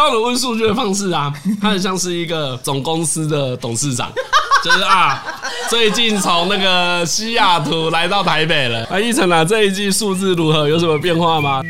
[0.00, 1.30] 招人问数据的方式啊，
[1.60, 4.10] 他很像是一个总公司的董事长，
[4.64, 5.22] 就是啊，
[5.68, 8.82] 最近从那个西雅图来到台北了。
[8.86, 10.66] 啊，一成啊，这一季数字如何？
[10.66, 11.60] 有什么变化吗？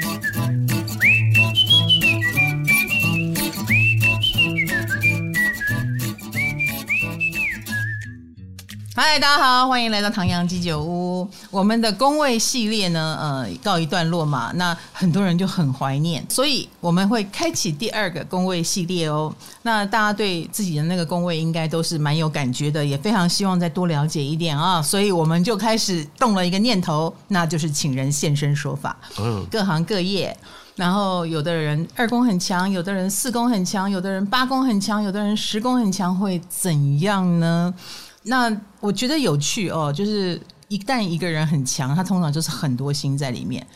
[9.02, 11.26] 嗨，大家好，欢迎来到唐阳鸡酒屋。
[11.50, 14.52] 我们的工位系列呢，呃，告一段落嘛。
[14.56, 19.34] 那很多人就很怀念，所以我们会开启第二个工位系列哦。
[19.62, 24.82] 那大家对自己的那个工位应该都是蛮有感觉的，也非常希望再多了解一点啊。
[24.82, 28.94] 所以我们就开始动了一个念头，那就是请人现身说法。
[29.18, 30.36] 嗯，各行各业，
[30.76, 37.72] 然后有的人二宫很强，有的人四宫很强，有的人八宫很强，有的人十宫很强，会怎样呢？
[38.22, 43.66] 那我觉得有趣哦，就是一旦一个人很强，他通常就是很多星在里面。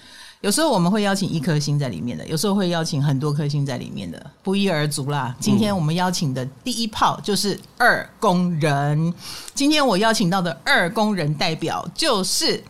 [0.41, 5.35] 有时候我们会邀请一颗星在里面的，有时候会邀请很多颗星在里面的，不一而足啦。
[5.41, 9.15] 今天我们邀请的第一炮就是二宫人。
[9.55, 12.63] 今天我邀请到的二宫人代表就是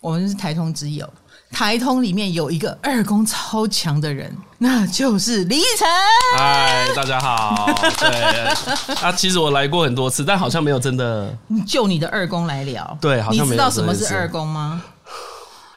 [0.00, 1.10] 我们是台通之友。
[1.50, 5.88] 台通里面有一个二宫超强的人，那就是李奕晨。
[6.36, 7.68] 嗨，大家好。
[7.98, 11.34] 对，啊，其实我来过很多次，但好像没有真的
[11.66, 12.96] 就你的二宫来聊。
[13.00, 13.56] 对，好像没有。
[13.56, 14.82] 你知道什么是二宫吗？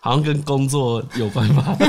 [0.02, 1.78] 好像跟工作有关吧。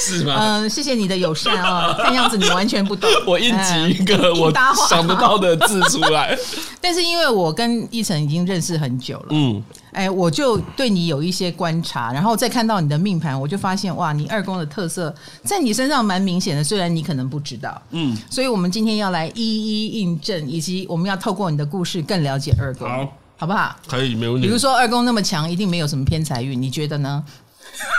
[0.00, 0.34] 是吗？
[0.38, 1.94] 嗯，谢谢你的友善哦。
[1.98, 3.10] 看样子你完全不懂。
[3.26, 4.52] 我硬挤一个我
[4.88, 6.36] 想不到的字出来。
[6.80, 23.76] 但是因为我跟一成已经认识很久了，嗯，哎，我就对你有一些观察，然后再看到你的命盘，我就发现哇，你二宫的特色在你身上蛮明显的，虽然你可能不知道，嗯，所以我们今天要来一一印证，以及我们要透过你的故事更了解二宫，好，好不好？
[23.86, 24.48] 可以，没问题。
[24.48, 27.22] 比如说二宫那么强，一定没有什么偏财运，你觉得呢？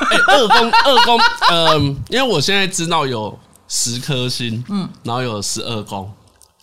[0.09, 1.19] 欸、二宫 二宫，
[1.51, 1.79] 嗯、呃，
[2.09, 6.11] 因为我现在知道有十颗星，嗯，然后有十二宫，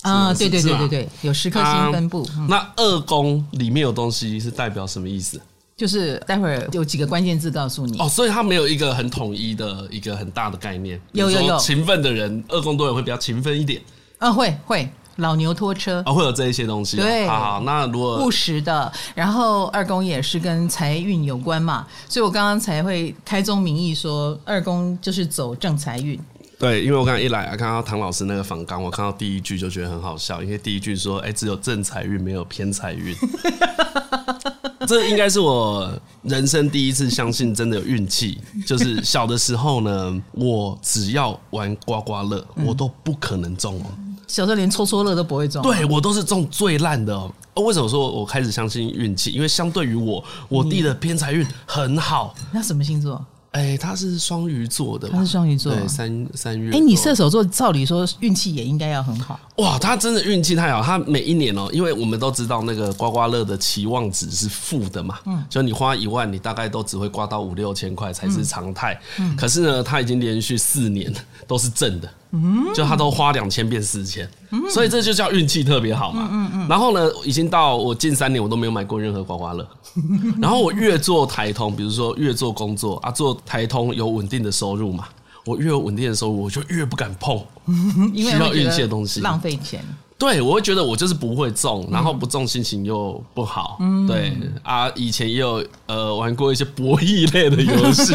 [0.00, 2.25] 啊，对对对对对，有十颗星分布。
[2.25, 5.41] 啊、那二宫里面有东西是代表什么意思？
[5.76, 11.00] 就是待会儿有几个关键字告诉你哦，所以它没有一个很统一的一个很大的概念。
[11.12, 13.81] 有有有，勤奋的人，二宫都有会比较勤奋一点。
[14.19, 14.91] 啊，会会。
[15.17, 16.97] 老牛拖车啊、哦，会有这一些东西。
[16.97, 26.19] 对，好，好，那如果务实的，然后二宫也是跟财运有关嘛，所以我刚刚才会开宗明义说二宫就是走正财运。
[26.59, 33.12] 对，因为我刚刚一来啊，看到唐老师那个访纲，我看到第一句就觉得很好笑，因为第一句说，哎，只有正财运，没有偏财运。
[34.87, 43.81] 这应该是我人生第一次相信真的有运气，就是小的时候呢，我只要玩刮刮乐，我都不可能中。
[44.27, 47.31] 小时候连搓搓乐都不会中，对，我都是中最烂的。
[47.56, 49.31] 为什么说我开始相信运气？
[49.31, 52.34] 因为相对于我，我弟的偏财运很好。
[52.50, 53.22] 那什么星座？
[53.50, 56.75] 哎，他是双鱼座的，他是双鱼座，对，三三月。
[56.75, 59.38] 哎，你射手座，照理说运气也应该要很好。
[59.56, 68.99] 哇，他真的运气太好，他每一年哦，因为我们都知道那个刮刮乐的期望值是负的嘛，嗯，就你花一万，你大概都只会刮到五六千块才是常态。
[69.19, 71.12] 嗯，可是呢，他已经连续四年
[71.47, 74.28] 都是正的，嗯，就他都花两千变四千，
[74.70, 76.28] 所以这就叫运气特别好嘛。
[76.32, 76.66] 嗯嗯。
[76.69, 79.69] 然后呢，已经到我近三年我都没有买过任何刮刮乐，
[80.41, 85.06] 然后我越做台通，比如说越做工作啊，做台通有稳定的收入嘛。
[85.44, 87.37] 我越有稳定的收入，我就越不敢碰
[88.15, 89.84] 需要运气的东西，浪费钱。
[90.22, 93.77] 对，我会觉得我就是不会中，然后不中心情又不好。
[93.81, 98.15] 嗯，对啊，以前也有呃玩过一些博弈类的游戏，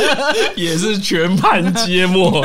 [0.56, 2.42] 也是全盘皆墨。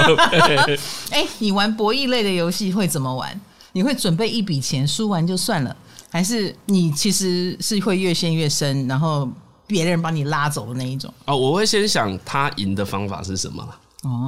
[1.11, 3.39] 哎，你玩博弈类的游戏会怎么玩？
[3.71, 5.73] 你会准备一笔钱，输完就算了，
[6.11, 9.29] 还是你其实是会越陷越深，然后
[9.65, 11.13] 别人把你拉走的那一种？
[11.23, 13.65] 哦，我会先想他赢的方法是什么。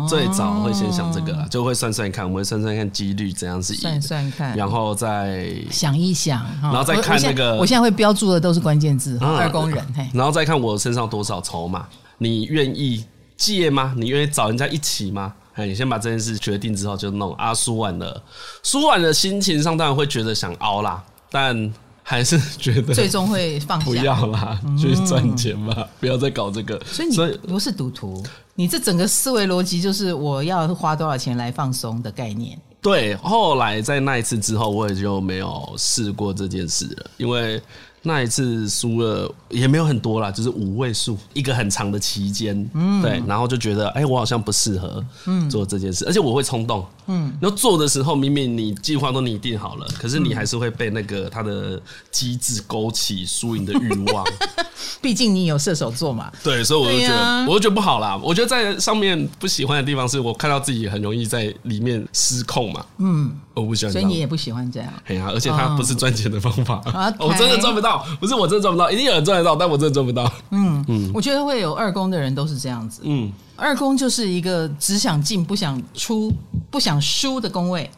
[0.07, 7.57] 最早会先想这个，就会算算看，我们会算算看几率怎样是赢，算算看，然后再想一想，然后再看那个。
[7.57, 13.05] 我现在会标注的都是关键字，二宫人，然后再看我身上多少筹码，你愿意
[13.37, 13.93] 借吗？
[13.95, 15.33] 你愿意找人家一起吗？
[15.55, 17.33] 哎，你先把这件事决定之后就弄。
[17.35, 18.23] 啊，输完了，
[18.63, 21.73] 输完的，心情上当然会觉得想凹啦，但
[22.09, 26.83] 还是觉得最终会放下，不要啦，去赚钱吧，不要再搞这个。
[26.83, 28.25] 所以你不是赌徒。
[28.55, 32.59] 你这整个思维逻辑就是我要花多少钱来放松的概念。
[32.81, 37.61] 对，后来在那一次之后，我也就没有试过这件事了，因为
[38.01, 51.81] 那一次输了也没有很多啦，就是五位数，一个很长的期间，嗯，对，然后就觉得，哎、欸，我好像不适合，嗯，做这件事，而且我会冲动，嗯，然后做的时候，明明你计划都拟定好了，可是你还是会被那个他的
[52.11, 54.25] 机制勾起输赢的欲望，
[55.01, 58.17] 毕竟你有射手座嘛，对，所以我就觉得，啊、我就觉得不好啦。
[58.23, 67.88] 我觉得在上面不喜欢的地方，是我看到自己很容易在里面失控嘛，嗯，我不喜欢，所以你也不喜欢这样，哎呀，而且它不是赚钱的方法，哦、 我真的赚不到。
[68.19, 70.31] 不是我真的赚不到，一定有人赚得到，但我真的赚不到。
[70.51, 73.01] 嗯嗯，我觉得会有二宫的人都是这样子。
[73.03, 76.31] 嗯，二宫就是一个只想进不想出、
[76.69, 77.89] 不想输的宫位。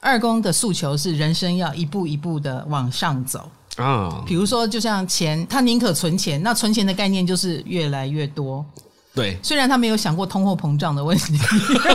[0.00, 4.22] 二宫的诉求是人生要一步一步的往上走啊。
[4.26, 8.64] 比如说，就像钱，他宁可存钱，那存钱的概念就是越来越多。
[9.14, 11.38] 对，虽然他没有想过通货膨胀的问题，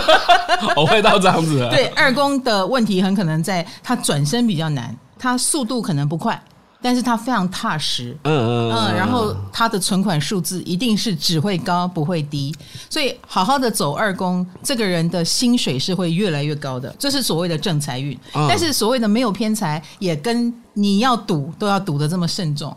[0.75, 1.67] 我会到这样子。
[1.69, 6.41] 对，二宫的问题很可能在他转身比较难，他速度可能不快。
[6.81, 12.55] 但是他非常踏实，嗯嗯嗯，然后他的存款数字一定是只会高不会低，
[12.89, 18.17] 所以好好的走二宫，这个人的薪水是会越来越高的，这是所谓的正财运。
[18.33, 22.75] 但是所谓的没有偏财，也跟你要赌都要赌的这么慎重，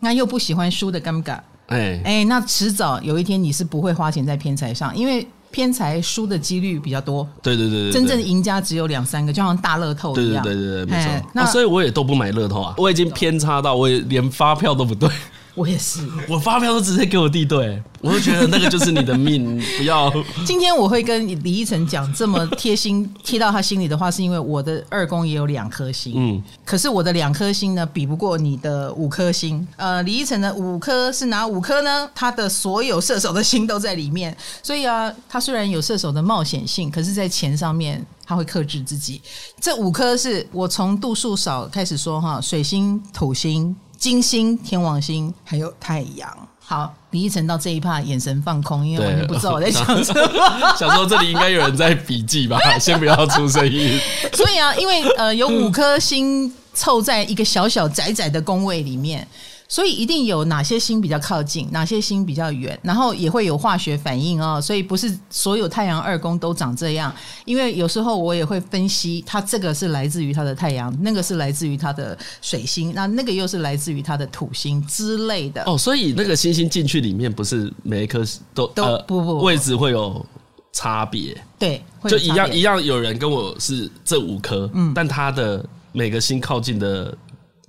[0.00, 2.00] 那又不喜欢输的尴尬，哎。
[2.04, 5.26] 哎，那迟早有一天你是不会花钱在偏财上，因为。
[5.54, 11.30] 偏财输的几率比较多，对对对，对，真正赢家只有两三个，就像大乐透一样，对对对对，没错。
[11.32, 15.08] 那、啊、所以我也都不买乐透啊，我已经偏差到我也连发票都不对。
[15.54, 20.12] 我也是，我发票都直接给我弟对，我就觉得那个就是你的命， 不要。
[20.44, 29.64] 今天我会跟李依晨讲这么贴心贴到他心里的话，是因为我的二宫也有两颗星，嗯，可是我的两颗星呢，比不过你的五颗星。
[29.76, 32.10] 呃，李依晨的五颗是哪五颗呢？
[32.16, 39.22] 他的所有射手的心都在里面，所以啊，他虽然有射手的冒险性，可是在钱上面他会克制自己。
[39.60, 43.74] 这五颗是我从度数少开始说哈，水星、土星。
[44.04, 46.28] 金星、天王星还有太阳。
[46.62, 50.20] 好，李依晨到这一趴眼神放空，因为完全不知道我在想什么。
[50.76, 52.58] 想说这里应该有人在笔记吧？
[52.78, 53.98] 先不要出声音。
[54.34, 59.26] 所以啊，因为呃有五颗星凑在一个小小窄窄的宫位里面。
[59.66, 64.60] 所以一定有哪些星比较靠近，哪些星比较远，然后也会有化学反应哦。
[64.60, 67.12] 所以不是所有太阳二宫都长这样，
[67.44, 75.62] 因为有时候我也会分析，它这个是来自于它的太阳，那个是来自于它的水星，那那个又是来自于它的土星之类的。
[75.64, 78.22] 哦，所以那个星星进去里面，不是每一颗
[78.52, 80.24] 都都、呃、不，不不位置会有
[80.72, 87.16] 差别，对，就一样一样，有人跟我是这五颗，嗯，但他的每个星靠近的。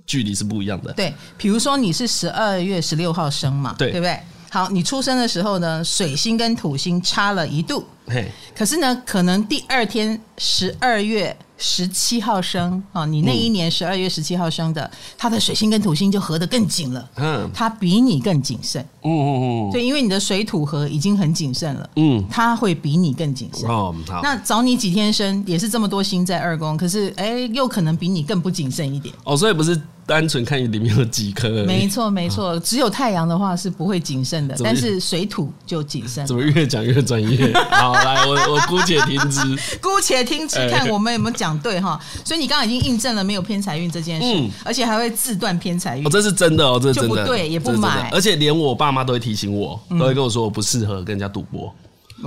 [0.06, 0.92] 距离是不一样的。
[0.92, 4.18] 对，比如说你是十二月十六号生嘛，对，对不对？
[4.48, 23.68] 好，你出生的时候呢，水星跟土星差了一度，嘿，可是呢，可能第二天十二月十七号生啊，你那一年十二月十七号生的，嗯，他的水星跟土星就合得更紧了，嗯，他比你更谨慎，嗯嗯嗯，对，因为你的水土合已经很谨慎了，嗯，他会比你更谨慎。
[23.68, 29.14] 哦，好，那找你几天生也是这么多星在二宫，可是哎，又可能比你更不谨慎一点。
[29.24, 29.78] 哦，所以不是。
[30.06, 36.24] 单纯看你里面有几颗，没错没错，只有太阳的话是不会谨慎的，但是水土就谨慎。
[36.24, 37.52] 怎么越讲越专业？
[37.70, 39.40] 好，来，我我姑且听之，
[39.82, 42.00] 姑且听之，看我们有没有讲对哈。
[42.24, 46.06] 所以你刚刚已经印证了没有偏财运这件事，嗯，而且还会自断偏财运。
[46.06, 51.74] 哦，这是真的哦，这是真的，对，也不买，而且连我爸妈都会提醒我，都会跟我说我不适合跟人家赌博，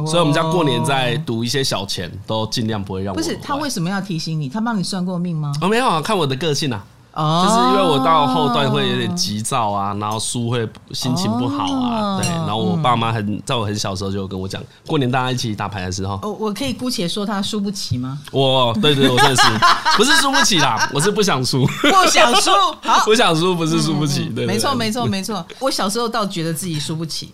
[0.06, 3.18] 所以我们家过年在赌一些小钱，都尽量不会让我。
[3.18, 4.50] 不是他为什么要提醒你？
[4.50, 5.54] 他帮你算过命吗？
[5.62, 6.84] 哦，没有啊，看我的个性啊。
[7.16, 18.18] 就是因为我到后段会有点急躁啊，然后输会心情不好啊，对，然后我爸妈很在我很小时候就跟我讲，过年大家一起打牌的时候，哦，我可以姑且说他输不起吗？
[18.32, 19.44] 我，对对，我真的是
[19.98, 22.52] 不是输不起啦， 我是不想输，不想输，
[22.82, 27.32] 好， 不想输不是输不起，对，没错没错没错，我小时候倒觉得自己输不起。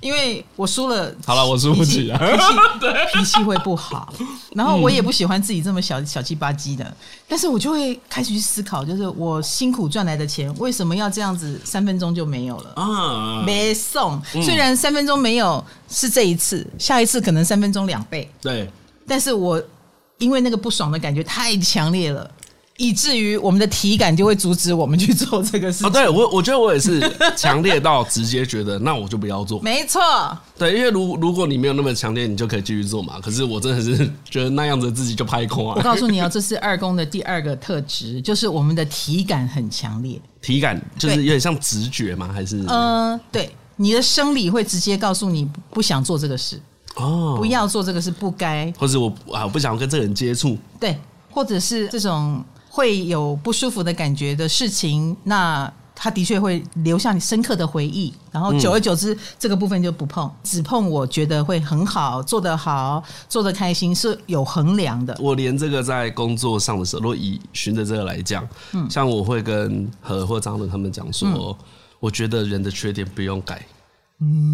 [0.00, 2.20] 因为我输了，好了，我输不起啊，
[3.12, 4.12] 脾气会不好，
[4.54, 6.94] 然后我也不喜欢自己这么小小气吧唧的，
[7.26, 12.72] 但是我就会开始去思考，就是我辛苦赚来的钱为什么要这样子三分钟就没有了。
[12.76, 13.42] 啊？
[13.44, 18.70] 没送，虽然三分钟没有是这一次，下一次可能三分钟两倍，对，
[19.06, 19.62] 但是我
[20.18, 22.30] 因为那个不爽的感觉太强烈了。
[22.78, 25.86] 以至于我们的体感就会阻止我们去做这个事情。
[25.86, 27.00] 哦，对我，我觉得我也是
[27.36, 29.60] 强烈到直接觉得，那我就不要做。
[29.62, 30.00] 没错，
[30.58, 33.18] 对，因为如如果你没有那么强烈，你就可以继续做嘛。
[33.20, 35.74] 可是我真的是觉得那样子自己就拍空啊。
[35.78, 40.20] 我告诉你哦，这是二宫的第二个特质，就是我们的体感很强烈。
[40.42, 42.30] 体感就是有点像直觉吗？
[42.30, 42.62] 还是？
[42.68, 46.60] 嗯，对，你的生理会直接告诉你不想做这个事
[46.96, 50.94] 哦，不要做这个事，不该，或者我啊我不想跟这个人接触，对，
[51.30, 52.44] 或者是这种。
[52.76, 65.16] 会有不舒服的感觉的事情，那他的确会留下你深刻的回忆，然后久而久之，嗯、这个部分就不碰，只碰我觉得会很好，做得好，做得开心，是有衡量的。
[65.18, 71.56] 我连这个在工作上的时候，如果以循着这个来讲，嗯，像我会跟何或张伦他们讲说，嗯、
[71.98, 73.66] 我觉得人的缺点不用改。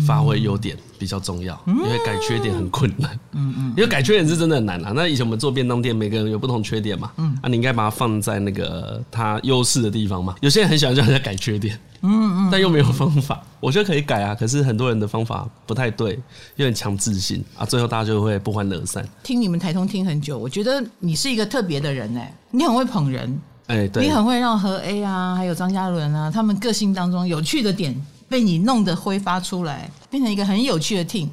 [0.04, 3.16] 发挥优点比较重要，因为改缺点很困难。
[3.30, 4.92] 嗯嗯，因为改缺点是真的很难啊。
[4.94, 7.12] 那以前我们做便当店，每个人有不同缺点嘛。
[7.16, 10.34] 嗯，啊，你应该把它放在那个它优势的地方嘛。
[10.40, 13.40] 有些人很喜欢叫人家改缺点，嗯嗯，但又没有方法。
[13.60, 16.14] 我觉得可以改啊，可是很多人的方法不太对，
[16.56, 19.08] 有点强制性啊，最后大家就会不欢而散。
[19.22, 27.94] 听你们台通听很久，我觉得你是一个特别的人哎，你很会捧人，哎，对，你很会让何 A 啊，还有张嘉伦啊，他们个性当中有趣的点。
[28.32, 31.28] 被你弄得挥发出来，变成一个很有趣的 team。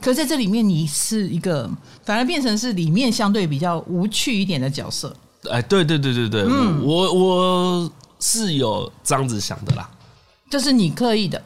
[0.00, 1.68] 可是在这里面，你是一个
[2.04, 5.14] 反而变成是里面相对比较无趣一点的角色。
[5.50, 9.90] 哎，对对对对对，嗯，我我是有这样子想的啦。
[10.48, 11.42] 这是你刻意的，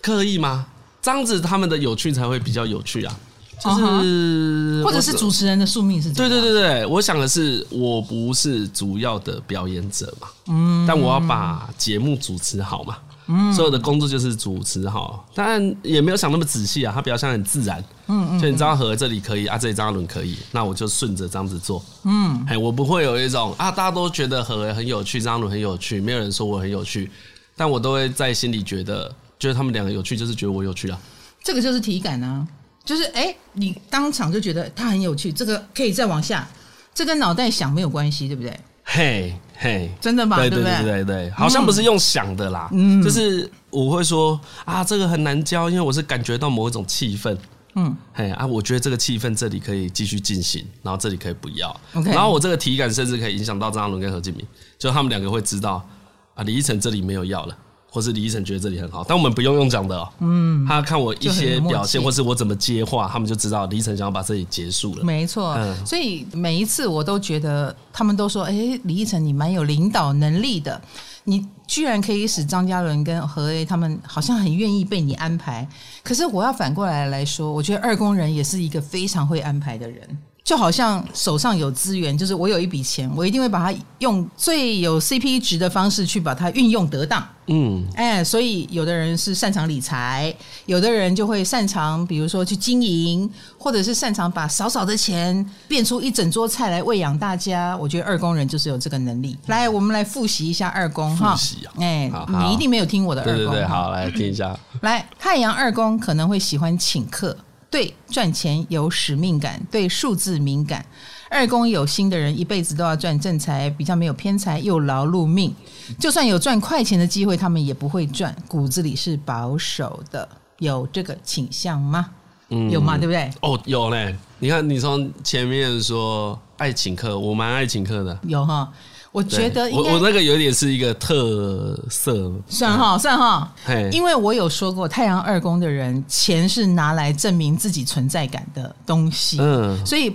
[0.00, 0.66] 刻意吗？
[1.02, 3.18] 这样子他们的有趣才会比较有趣啊。
[3.58, 6.12] 就是或者是主持人的宿命是。
[6.12, 12.98] 对对对对，我想的是，我不是主要的表演者嘛，嗯，但我要把节目主持好嘛。
[13.26, 17.82] 嗯，所有的工作就是主持好，当然也没有想那么仔细啊，他比较像很自然。
[18.06, 21.84] 嗯嗯，就你知道和这里可以啊，这里张伦可以，那我就顺着这样子做。
[22.04, 27.10] 嗯，哎，我不会有一种啊，大家都觉得和很有趣，张伦很有趣，没有人说我很有趣，
[27.56, 30.98] 但我都会在心里觉得，觉得他们两个有趣，就是觉得我有趣啊。
[31.42, 32.46] 这个就是体感啊，
[32.84, 36.46] 就是哎，你当场就觉得他很有趣，这个可以再往下，
[36.94, 38.60] 这跟脑袋想没有关系，对不对？
[38.84, 40.36] 嘿，嘿，真的吗？
[40.36, 40.82] 对对对？
[40.82, 47.36] 对对，好像不是用想的啦，嗯，就是我会说啊，这个很难教，因为我是感觉到某一种气氛，
[47.74, 54.46] 嗯，嘿啊，我觉得这个气氛这里可以继续进行，然后这里可以不要，OK，然后我这个体感甚至可以影响到张嘉伦跟何敬明，
[54.78, 55.86] 就他们两个会知道
[56.34, 57.56] 啊，李依晨这里没有要了。
[57.96, 60.06] 或是李依晨觉得这里很好，但我们不用用讲的哦。
[60.18, 65.02] 嗯，他看我一些表现，或是我怎么接话，他们就知道李依晨想要把这里结束了。
[65.02, 68.52] 没错，嗯，所以每一次我都觉得，他们都说：“哎，
[68.84, 70.78] 李依晨，你蛮有领导能力的，
[71.24, 75.66] 你居然可以使张嘉伦跟何 A 他们好像很愿意被你安排。”
[76.04, 80.06] 可是我要反过来来说，我觉得二宫人也是一个非常会安排的人。
[80.46, 87.26] 就好像手上有资源，就是我有一笔钱，我一定会把它用最有 CP 值的方式去把它运用得当。
[87.48, 90.32] 嗯，哎，所以有的人是擅长理财，
[90.66, 97.76] 有的人就会擅长，比如说去经营，或者是擅长把少少的钱变出一整桌菜来喂养大家。
[97.76, 99.36] 我觉得二宫人就是有这个能力。
[99.46, 101.34] 来，我们来复习一下二宫哈。
[101.34, 101.74] 复习啊！
[101.80, 103.36] 哎，你一定没有听我的二宫。
[103.36, 104.56] 对对对，好，来听一下。
[104.82, 107.36] 来，太阳二宫可能会喜欢请客。
[107.76, 110.82] 对赚钱有使命感，对数字敏感。
[111.28, 115.54] 二宫有心的人一辈子都要赚正财，比较没有偏财，又劳碌命。
[116.00, 120.26] 就算有赚快钱的机会，他们也不会赚，骨子里是保守的。
[120.56, 122.08] 有这个倾向吗？
[122.48, 122.96] 嗯，有吗？
[122.96, 123.30] 对不对？
[123.42, 124.16] 哦，有嘞。
[124.38, 128.18] 你看，你从前面说爱请客，我蛮爱请客的。
[128.22, 128.72] 有哈。
[129.16, 133.50] 我觉得，我我那个有点是一个特色，算哈算哈，
[133.90, 140.14] 因为我有说过，太阳二宫的人钱是拿来证明自己存在感的东西，嗯，所以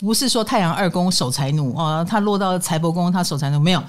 [0.00, 3.80] 不是说太阳二宫守财奴哦，他落到财帛宫他守财奴没有，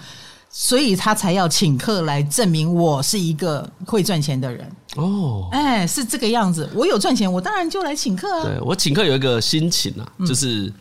[0.52, 4.72] 所以他才要请客来证明我是一个会赚钱的人。
[4.96, 10.72] 哦，哎，是这个样子，我有赚钱，我当然就来请客啊，对，我请客有一个心情啊，就是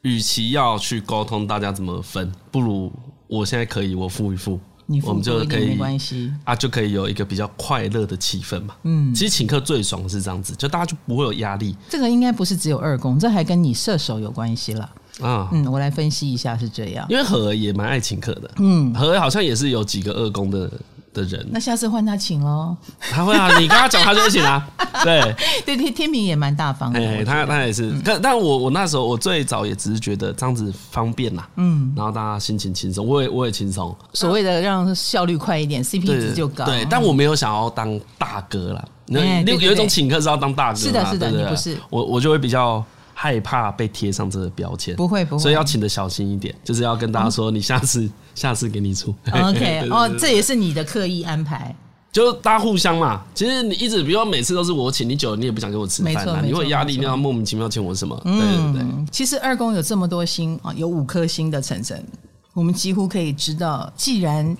[0.00, 2.90] 与其要去沟通大家怎么分，不如。
[3.26, 8.74] 我现在可以，我付一付，你付我们就可以没关系啊，就可以有一个比较快乐的气氛嘛。
[8.84, 11.76] 嗯，其实请客最爽的是这样子，就大家就不会有压力。
[11.88, 14.90] 这个应该不是只有二宫，这还跟你射手有关系了
[15.20, 15.48] 啊。
[15.52, 18.50] 嗯，我来分析一下是这样，因为何也蛮爱请客的。
[18.58, 20.70] 嗯，何好像也是有几个二宫的。
[21.16, 22.76] 的人，那下次换他请喽。
[23.00, 24.68] 他会啊， 你跟他讲，他就会请啊。
[25.02, 27.00] 对， 对天天明也蛮大方的。
[27.00, 33.96] 哎，他他也是，但但我我那时候我最早也只是觉得这样子方便呐，嗯，然后大家心情轻松，我也我也轻松。
[34.12, 36.64] 所谓的让效率快一点，CP 值就高。
[36.66, 38.84] 对，但我没有想要当大哥啦。
[39.06, 42.84] 那有有一种请客是要当大哥，是的，是的，你不是我，我就会比较。
[43.18, 49.14] 害怕被贴上这个标签，不会不会，所以要请的小心一点，就是要跟大家说，你下次、嗯、 下次给你出。
[49.32, 51.74] OK， 哦，这也是你的刻意安排，
[52.12, 53.22] 就大家互相嘛。
[53.34, 58.20] 其实你一直，比如说每次都是我请你久了，你也不想跟我吃饭啊，你会压力，你要莫名其妙请我什么？
[58.26, 58.38] 嗯、
[58.74, 59.06] 对对对。
[59.10, 62.06] 其实二宫有这么多星啊，有五颗星的晨晨，
[62.52, 64.54] 我们几乎可以知道，既然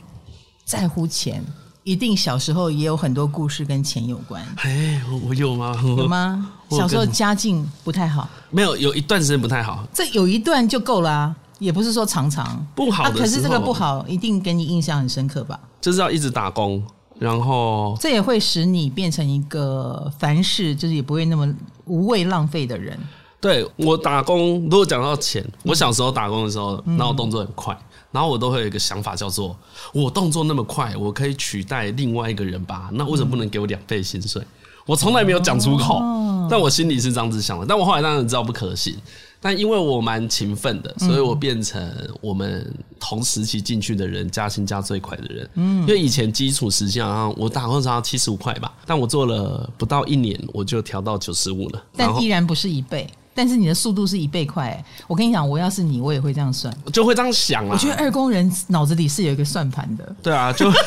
[0.65, 1.45] 在乎钱。
[1.87, 4.45] 一定小时候也有很多故事跟钱有关。
[4.57, 5.73] 哎，我有吗？
[5.97, 6.53] 有吗？
[6.69, 8.29] 小时候家境不太好。
[8.51, 9.87] 没有，有一段时间不太好。
[9.95, 13.09] 这有一段就够了啊，也不是说常常不好。
[13.13, 15.61] 可是这个不好，一定给你印象很深刻吧？
[15.81, 16.83] 就是要一直打工
[17.21, 21.49] 然后这也会使你变成一个凡事就是也不会那么
[21.85, 22.99] 无谓浪费的人。
[23.41, 27.79] 对，我打工，如果讲到钱，我小时候打工的时候，那我动作很快，
[28.17, 29.55] 然后我都会有一个想法，叫做
[29.93, 32.89] 我动作那么快，我可以取代另外一个人吧？
[32.95, 34.43] 那为什么不能给我两倍薪水？
[34.87, 36.01] 我从来没有讲出口，
[36.49, 37.67] 但我心里是这样子想的。
[37.67, 38.97] 但我后来当然知道不可行。
[39.39, 41.79] 但因为我蛮勤奋的，所以我变成
[42.23, 45.51] 我们同时期进去的人加薪加最快的人。
[45.55, 51.85] 嗯，因为以前基础时薪好像我打工时要七十五块吧，但我做了不到一年，我就调到九十五了。
[51.95, 54.85] 但依然不是一倍，但是你的速度是一倍快。
[55.07, 57.71] 我跟你讲，我要是你，我也会这样算，就会这样想啊。
[57.75, 60.17] 我觉得二工人脑子里是有一个算盘的。
[60.23, 60.69] 对啊，就。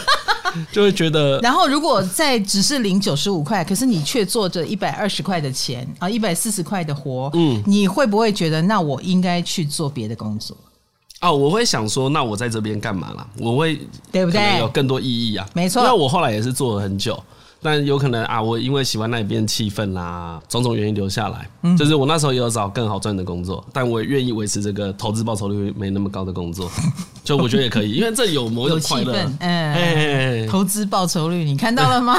[0.72, 10.58] 就会觉得， 然后如果在只是领九十五块，可是你却做着一百二十块的钱啊，一百四十块的活，嗯，你会不会觉得那我应该去做别的工作？
[11.22, 13.28] 哦，我会想说，那我在这边干嘛啦？
[13.38, 13.80] 我会
[14.12, 14.58] 对不对？
[14.58, 15.84] 有更多意义啊，没错。
[15.84, 17.24] 那我后来也是做了很久。
[17.62, 21.50] 但有可能啊，我因为喜欢那边气氛啦，种种原因留下来。
[21.64, 26.72] 嗯，就是我那时候也有找更好赚的工作，但我也愿意维持这个投资报酬率没那么高的工作。
[27.24, 29.14] 就我觉得也可以，因为这有某种快乐。
[29.40, 32.18] 嗯，哎，投资报酬率你看到了吗？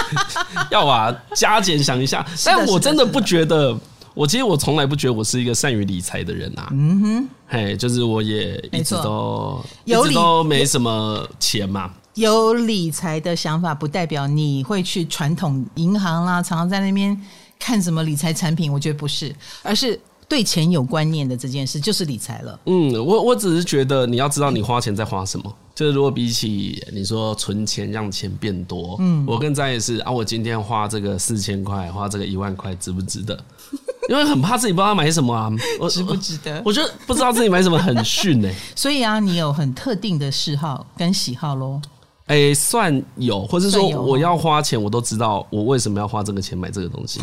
[0.70, 2.24] 要啊，加减想一下。
[2.44, 3.76] 但我真的不觉得，
[4.14, 6.68] 我其实我从来不觉得我是一个善于理财的人啊。
[6.72, 11.90] 嗯哼，嘿，就是我也一直都一直都没什么钱嘛。
[12.16, 17.18] 有理财的想法，不代表你会去传统银行啦，常常在那边
[17.58, 18.72] 看什么理财产品。
[18.72, 22.58] 我觉得不是，而是对钱有观念的这件事就是理财了。
[22.64, 25.54] 嗯，我我只是觉得你要知道你花钱在花什么。
[25.74, 33.38] 就是如果比起你说存钱让钱变多，嗯，我更在意是啊，我今天花这个四千块，花这个一万块值不值得？
[34.08, 36.62] 因为很怕自己不知道买什么啊，我值不值得？
[36.64, 38.54] 我觉得不知道自己买什么很逊哎。
[38.74, 41.78] 所以啊，你有很特定的嗜好跟喜好喽。
[42.26, 47.20] 哎、欸，算有，或是说我要花钱，我都知道我为什么要花这个钱买这个东西。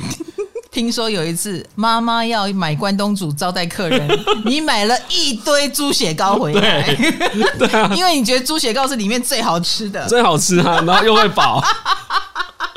[0.71, 4.09] 听说有一次妈妈要买关东煮招待客人，
[4.45, 11.61] 你买了一堆猪血糕回来，对， 对啊，因为你觉得猪血糕是里面最好吃的，最好吃啊，然后又会饱。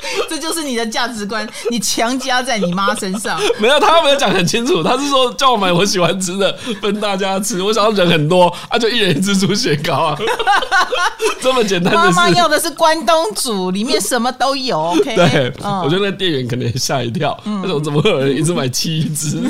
[0.28, 3.38] 这就是你的价值观，你强加在你妈身上。
[3.58, 7.62] 没有，他没有讲很清楚，他是说叫我买我喜欢吃的，分大家吃。
[7.62, 10.18] 我想要人很多，啊，就一人一只猪血糕啊，
[11.40, 12.06] 这么简单的事。
[12.06, 14.78] 妈妈要的是关东煮，里面什么都有。
[14.78, 19.40] OK，对，嗯、我觉得那店员可能吓一跳，那种、嗯、怎么会有人一直买七只？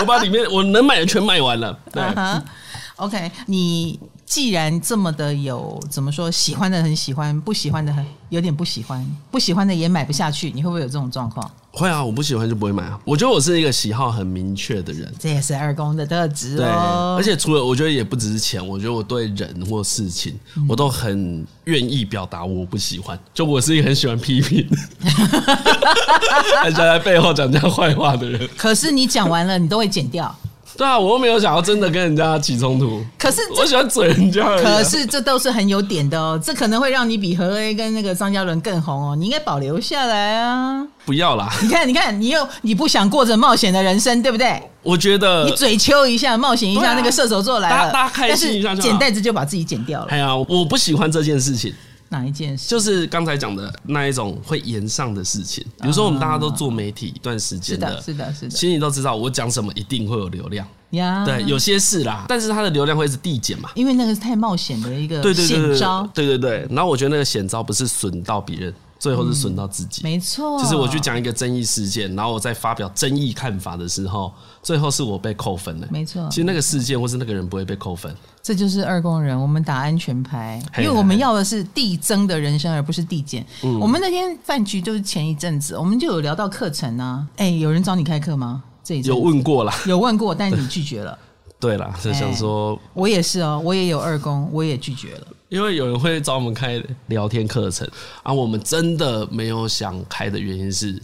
[0.00, 1.76] 我把里面我能买的全买完了。
[1.92, 3.98] 对、uh huh.，OK，你。
[4.32, 11.50] 既然这么的有怎么说，喜欢的很喜欢，不喜欢的很有点不喜欢，不喜欢的也买不下去，你会不会有这种状况？
[11.70, 12.98] 会啊，我不喜欢就不会买啊。
[13.04, 17.18] 我觉得我是一个喜好很明确的人，这也是二宫的特质哦。
[17.18, 20.34] 对，而且除了我觉得也不只是钱，我觉得我对人或事情，
[20.66, 23.18] 我都很愿意表达我不喜欢。
[23.34, 24.66] 就我是一个很喜欢批评，
[26.62, 28.48] 还在背后讲这样坏话的人。
[28.56, 30.34] 可是你讲完了，你都会剪掉。
[30.76, 33.02] 对啊，我又没有想要真的跟人家起冲突。
[33.18, 34.42] 可是我喜欢嘴人家。
[34.56, 39.16] 可是这都是很有点的哦，这可能会让你比何 A 跟那个张嘉伦更红哦。
[39.16, 40.86] 你应该保留下来啊！
[41.04, 41.48] 不要啦！
[41.62, 44.62] 你看，你看，你又你不想过着冒险的人生，对不对？
[44.82, 48.88] 我觉得你嘴秋一下，冒险一下，那个射手座来了，大家开心一下就好。
[48.88, 50.06] 剪带子就把自己剪掉了。
[50.10, 51.72] 哎呀，我不喜欢这件事情。
[52.12, 52.68] 哪一件事？
[52.68, 55.64] 就是刚才讲的那一种会延上的事情。
[55.80, 61.24] 比如说，我们大家都做媒体一段时间的，是的，是的，其实你都知道，我讲什么一定会有流量呀。
[61.24, 66.08] 对，有些事啦，但是它的流量会是递减嘛，因为那个是太冒险的一个险招。
[66.14, 68.72] 对对对，然后我觉得那个险招不是损到别人。
[69.02, 70.56] 最后是损到自己，没错。
[70.62, 75.88] 就是我去讲一个争议事件，然后我在发表争议看法的时候，最后是我被扣分了。
[75.90, 78.14] 没错，其实那个事件或是那个人不会被扣分。
[78.40, 83.44] 这就是二宫人，我们打安全牌，因为我们要的是递增的人生，而不是递减。
[83.64, 87.26] 嗯，我们那天饭局就是前一阵子，我们就有聊到课程啊。
[87.38, 88.62] 哎，有人找你开课吗？
[88.84, 91.18] 这一阵有问过了，有问过，但是你拒绝了。
[91.58, 95.26] 对了，是想说，我也是哦，我也有二宫，我也拒绝了。
[95.52, 97.86] 因为有人会找我们开聊天课程，
[98.22, 100.98] 而我们真的没有想开的原因是，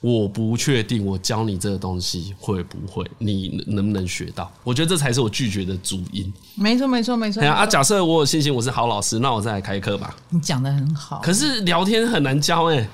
[0.00, 4.50] 我不确定我教你这个东西会不会，你能不能学到？
[4.64, 6.30] 我觉得这才是我拒绝的主因。
[6.56, 7.40] 没错，没错，没错。
[7.40, 10.12] 对啊，假设我有信心我是好老师，那我再来开课吧。
[10.30, 12.88] 你讲的很好，可是聊天很难教哎。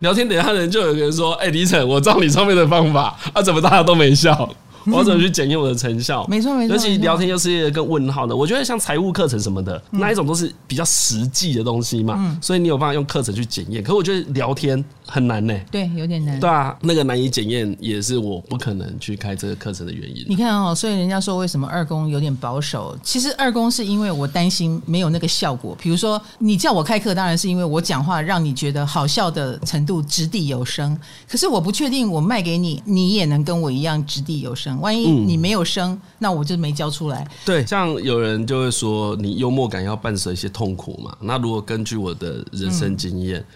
[0.00, 4.48] 聊天等一下人就有个人说：“哎，李晨，我照你上面的方法，啊，怎么大家都没笑？”
[4.86, 6.26] 我要怎么去检验我的成效？
[6.30, 8.34] 没错没错，尤其聊天又是一个更问号的。
[8.34, 13.82] 我觉得像财务课程什么的，嗯、那一种都是比较实际的东西嘛，嗯、所以你有办法用课程去检验。
[13.82, 16.38] 可是我觉得聊天很难呢、欸，对，有点难。
[16.38, 20.24] 对啊，那个难以检验也是我不可能去开这个课程的原因。
[20.28, 22.96] 你看哦，所以人家说为什么二宫有点保守？
[23.02, 25.76] 其实二宫是因为我担心没有那个效果。
[25.80, 30.98] 比如说你叫我开课，当然是因为我讲话让你觉得好笑的程度掷地有声。
[31.26, 34.78] 可是我不确定我卖给你，你也能跟我一样掷地有声。
[34.80, 37.26] 万一你没有声，嗯、那我就没教出来。
[37.44, 41.16] 对，像有人就会说，你幽默感要伴随一些痛苦嘛。
[41.20, 43.46] 那如果根据我的人生经验，嗯、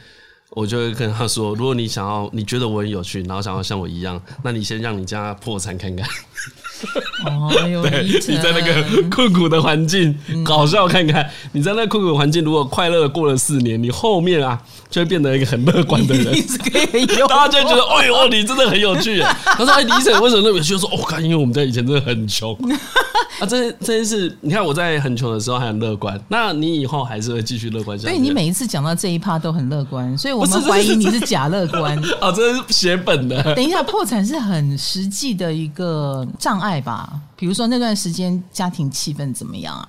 [0.54, 6.06] 我就会跟他说，如果你想要，你觉得我很有趣，然后想要像我一样，那你先让你家破产看看。
[7.26, 7.50] 哦，
[7.88, 14.60] 对，你在那个困苦的环境搞笑看看，你在那个困苦环境如果快乐过了四年，你后面啊
[14.92, 16.26] 就会变得一个很乐观的人，
[17.26, 19.20] 大家就会觉得，哎呦，你真的很有趣。
[19.42, 20.76] 他说，哎，李晨为什么那么有趣？
[20.76, 22.54] 说，哦，看，因为我们在以前真的很穷
[23.40, 23.46] 啊。
[23.46, 28.08] 这这件事，你看我在很穷的时候还很乐观，那你以后还是会继续乐观下去。
[28.10, 33.42] 所以你每一次讲到这一趴都很乐观，所以我们怀疑你是假乐观啊， 这是写本的。
[33.54, 36.82] 等一下，破产是很实际的一个障碍。
[36.82, 39.88] 吧，比如说那段时间家庭气氛怎么样啊？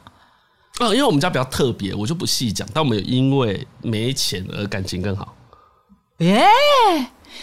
[0.79, 2.67] 啊，因为我们家比较特别，我就不细讲。
[2.73, 5.35] 但我们有因为没钱而感情更好。
[6.17, 6.45] 耶！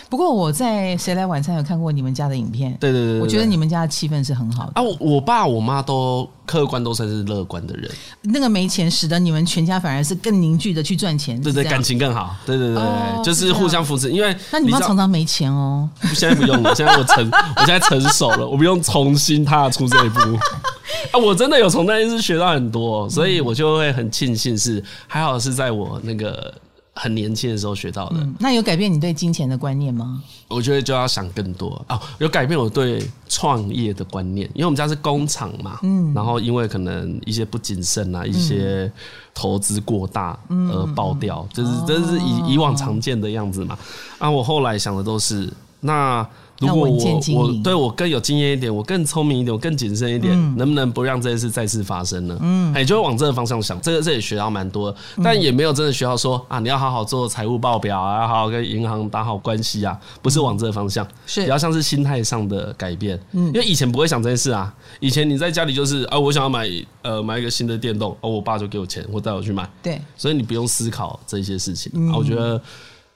[0.09, 4.83] 不过我在《谁来晚餐》有看过你们家的影片，对对对，我觉得你们家的气氛是很好的啊。
[4.83, 7.91] 我我爸我妈都客观都算是乐观的人。
[8.23, 12.35] 那个没钱使得你们全家反而是更凝聚的去赚钱，对对，感情更好。
[12.45, 14.11] 对对对，就是互相扶持。
[14.11, 15.89] 因为那你妈常常没钱哦。
[16.15, 20.21] 现在不用了，现在我成，我现在成熟了，我不用重新踏出这一步。
[21.13, 26.53] 啊，我真的有从那件事学到很多，所以我就会很庆幸是还好是在我那个。
[27.01, 28.17] 很年轻的时候学到的。
[28.19, 30.23] 嗯，那有改变你对金钱的观念吗？
[30.49, 38.93] 我觉得就要想更多哦，有改变我对创业的观念，因为我们家是工厂嘛，嗯，然后因为可能一些不谨慎啊，一些
[39.33, 43.79] 投资过大而爆掉，就是这是以以往常见的样子嘛。
[44.19, 46.27] 啊，我后来想的都是那。
[46.61, 52.39] 如果我我对我更有经验一点，我更聪明一点，我更谨慎一点，嗯、能不能不让这件事再次发生呢？
[52.43, 53.81] 嗯，哎，就会往这个方向想。
[53.81, 54.95] 这个这也学到蛮多，
[55.25, 63.19] 但也没有真的学到说啊，你要好好做财务报表啊，要好好跟银行打好关系啊，不是往这个方向，是比较像是心态上的改变。
[63.33, 64.71] 嗯，因为以前不会想这件事啊，
[65.01, 66.69] 以前你在家里就是啊，我想要买
[67.01, 69.67] 呃买一个新的电动，哦，我爸就给我钱，我带我去买。
[69.83, 71.91] 对，所以你不用思考这些事情。
[71.95, 72.61] 嗯，我觉得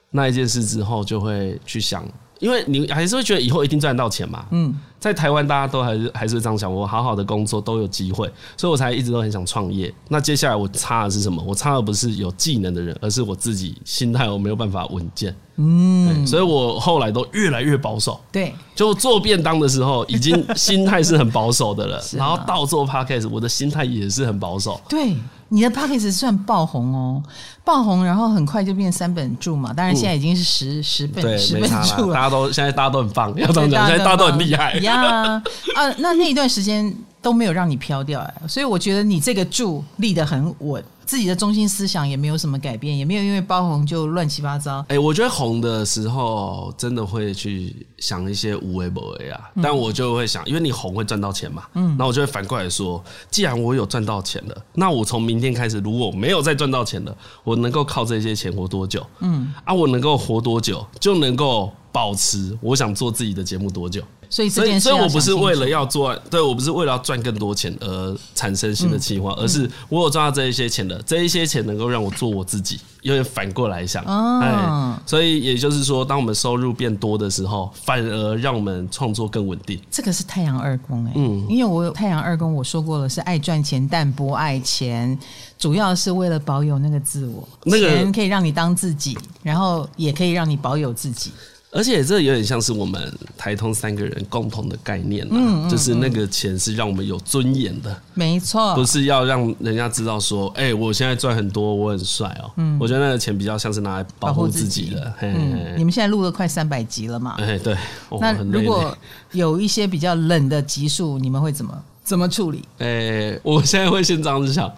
[0.09, 2.03] 那一件事之后就会去想。
[2.39, 4.45] 因为你还是会觉得以后一定赚得到钱嘛。
[4.51, 9.93] 嗯，在台湾大家都还是还是会这样想，我好好的工作都有机会，所以我才一直都很想创业。
[10.09, 11.43] 那接下来我差的是什么？
[11.45, 15.35] 我差的不是有技能的人，而是我自己心态我没有办法稳健。
[15.57, 18.19] 嗯，所以我后来都越来越保守。
[18.31, 22.03] 对，就做便当的时候，已经心态是很保守的了。
[22.11, 24.79] 然后到做 Podcast，我的心态也是很保守。
[24.89, 25.15] 对。
[25.49, 27.23] 你的 p o c k e t 算爆红哦，
[27.63, 29.71] 爆红，然后很快就变三本柱嘛。
[29.71, 32.13] 当然现在已经是十、嗯、十本十本柱了。
[32.15, 35.41] 大家都现在大家都很棒，要这样讲，现在大家都很厉害呀。
[35.75, 40.83] 啊，那那一段时间都没有让你飘掉哎，所以我觉得你这个柱立得很稳。
[41.05, 44.83] 自己的中心思想也没有什么改变，也没有因为包红就乱七八糟。
[44.89, 59.05] 哎，我觉得红的时候真的会去想一些无为不为啊，但我就会想，因为你红会赚到钱嘛，嗯，那我就会反过来说，既然我有赚到钱了，那我从明天开始，如果没有再赚到钱了，我能够靠这些钱活多久？
[59.19, 64.01] 嗯，啊，我能够活多久，就能够保持我想做自己的节目多久。
[64.27, 72.79] 所以这件事，所以我不是为了要做，对我不是为了要赚更多钱而产生新的计划，而是我有赚到这一些钱的，这一些钱能够让我做我自己。
[73.01, 74.03] 有点反过来想，
[74.41, 79.79] 哎，所以也就是说，当我们收入变多的时候，反而让我们创作更稳定。
[79.91, 85.15] 这个是太阳二宫哎，嗯，因为我有太阳二宫，我说过了是爱赚钱但不爱钱，
[85.59, 87.47] 主要是为了保有那个自我。
[87.63, 91.31] 那个钱可以让你当自己，然后也可以让你保有自己。
[91.75, 102.49] 而且这有点像是我们台通三个人共同的概念，嗯，就是那个钱是让我们有尊严的，没错，不是要让人家知道说，哎，我现在赚很多，我很帅哦。
[102.55, 105.13] 嗯，我觉得那个钱比较像是拿来保护自己的。
[105.21, 107.35] 嗯，你们现在录了快三百集了嘛？
[107.39, 107.75] 哎，对。
[108.21, 108.97] 那如果
[109.33, 112.63] 有一些比较冷的集数，你们会怎么怎么处理？
[112.77, 114.71] 哎，我现在会先这样子想。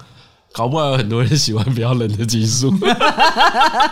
[0.53, 2.73] 搞不好有很多人喜欢比较冷的技术，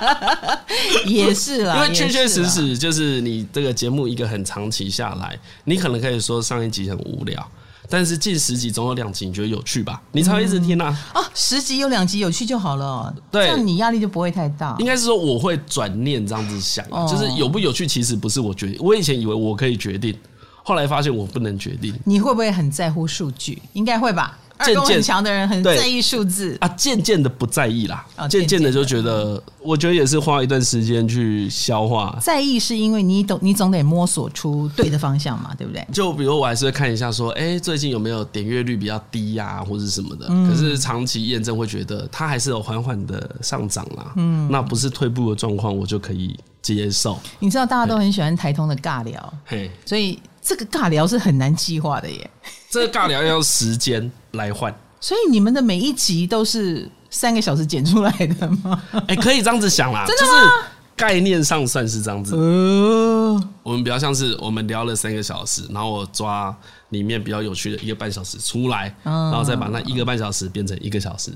[1.06, 1.76] 也是啦。
[1.76, 7.48] 因为确确实实就是你这个节目一个很长期下来，你可能可以说上一集很无聊，
[7.88, 10.02] 但是近十集总有两集你觉得有趣吧？
[10.12, 10.88] 你才会一直听啊。
[11.14, 14.76] 啊，十集有两集有趣就好了，对，这样你压力就不会太大。
[14.80, 18.78] 应该是说我会转念这样子想，就是有不有趣其实不是我决定。
[18.80, 20.18] 我以前以为我可以决定。
[20.68, 21.94] 后来发现我不能决定。
[22.06, 23.62] 你会不会很在乎数据？
[23.74, 24.36] 应该会吧。
[24.58, 32.18] 二宫很强的人很在意数字啊，渐渐的不在意啦，渐渐的就觉得，我觉得也是花一段时间去消化。
[32.22, 35.86] 在意是因为你懂，你总得摸索出对的方向嘛，对不对？
[35.92, 40.28] 就比如我还是会看一下，说，哎，最近有没有点阅率比较低呀，或者什么的。
[40.28, 44.14] 可是长期验证会觉得，它还是有缓缓的上涨啦。
[44.16, 47.20] 嗯，那不是退步的状况，我就可以接受。
[47.40, 52.30] 你知道大家都很喜欢台通的尬聊，嘿，所以这个尬聊是很难计划的耶。
[52.70, 58.82] 这个尬聊要用时间来换，所以你们的每一集都是三个小时剪出来的吗？
[59.08, 60.32] 哎，可以这样子想啦， 真的吗？
[60.32, 60.52] 就是
[60.96, 62.36] 概念上算是这样子。
[62.36, 66.56] 呃，我们比较像是我们聊了三个小时，然后我抓
[66.90, 71.32] 里面比较有趣的一个半小时出来，然后再把那一个半小时变成一个小时。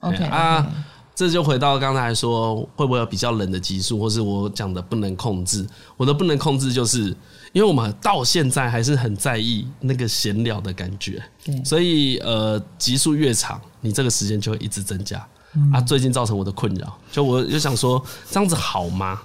[0.00, 0.66] OK 啊，
[1.14, 5.64] 这就回到刚才说会不会有比较冷的集数，或是我讲的不能控制？
[5.96, 7.16] 我的不能控制就是。
[7.54, 11.22] 因为我们到现在还是很在意那个闲聊的感觉，
[11.64, 15.24] 所以呃，集数越长，你这个时间就会一直增加。
[15.72, 19.22] 啊，最近造成我的困扰，就我就想说，这样子好吗？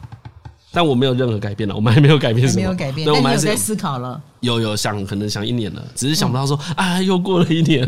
[0.72, 3.06] 但我没有任何改变了，我们还没有改变什么，没有改变。
[3.06, 7.88] 对，我们还是在思考了，有有想，可能想一年了，只是想不到说，啊，又过了一年，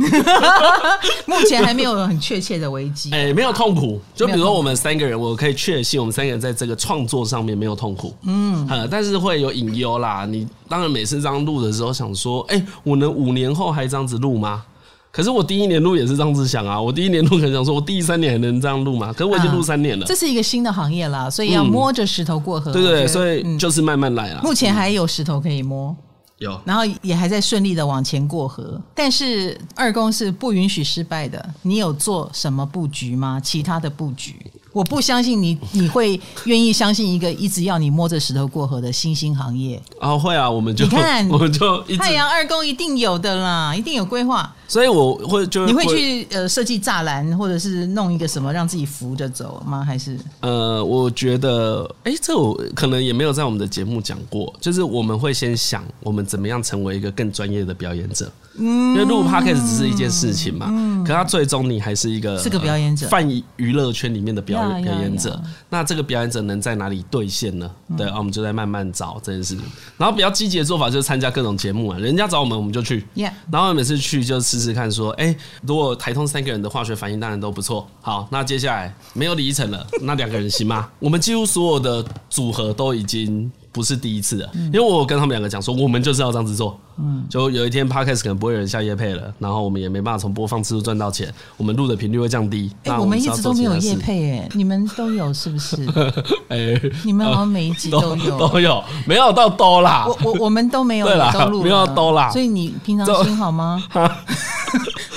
[1.27, 4.01] 目前还没有很确切的危机， 哎，没有痛苦。
[4.15, 10.25] 就比如说我们三个人，我可以确信我们三个人在这个创作上面没有痛苦，嗯，呃但是会有隐忧啦。
[10.25, 14.63] 你当然每次这样录的时候，想说，哎，我能五年后还这样子录吗？
[15.11, 19.11] 可是我第一年录也是这样子想啊，我第一年录可能想说，我第三年还能这样录吗？
[19.11, 22.71] 可是我已经录三年了，这是一个新的行业啦，所以要摸着石头过河。
[22.71, 24.39] 对对，所以就是慢慢来啊。
[24.41, 25.93] 目前还有石头可以摸，
[26.37, 28.81] 有，然后也还在顺利的往前过河。
[28.95, 33.37] 但是二宫是不允许失败的，你有做什么布局吗？
[33.43, 34.35] 其他的布局？
[34.71, 40.17] 我不相信你，你会愿意相信一个一直要你摸着石头过河的新兴行业啊？
[40.17, 44.55] 会啊，我们就你看， 我们就太阳二宫一定有的啦，一定有规划。
[44.71, 49.83] 所以我会就你会去呃设计栅栏，或者是弄一个什么让自己扶着走吗？
[49.83, 58.31] 还是呃，我觉得哎、欸，这我可能也没有在我们的节目讲过，就是我们会先想我们怎么样成为一个更专业的表演者。
[58.55, 63.25] 嗯，因为录 podcast 只是一件事情嘛，嗯，可他最终你还是一个是个表演者，泛
[63.57, 65.41] 娱乐圈里面的表演表演者。
[65.69, 67.69] 那这个表演者能在哪里兑现呢？
[67.97, 69.63] 对，我们就在慢慢找这件事情。
[69.97, 73.05] 然后比较积极的做法就是参加各种节目啊，人家找我们我们就去。
[73.49, 77.87] 然后每次去就试试看，说，哎，如果台通三个人的化学反应当然都不错。
[78.01, 80.87] 好，那接下来没有李依晨了， 那两个人行吗？
[80.99, 83.51] 我们几乎所有的组合都已经。
[83.73, 86.77] 不是第一次了，因为我跟他们两个讲说，我们就是要这样子做。
[86.97, 92.69] 嗯，就有一天 Podcast 可能不会有人下夜配了，然后我们也没办法从播放次数赚到钱，我们录的频率会降低。
[92.83, 95.77] 哎，我们一直都没有夜配，哎，你们都有是不是？
[96.49, 100.05] 哎，你们好像每一集都有都有，没有到多啦。
[100.05, 101.31] 我我我们都没有对啦，
[101.63, 102.29] 没有到多啦。
[102.29, 103.81] 所以你平常心好吗？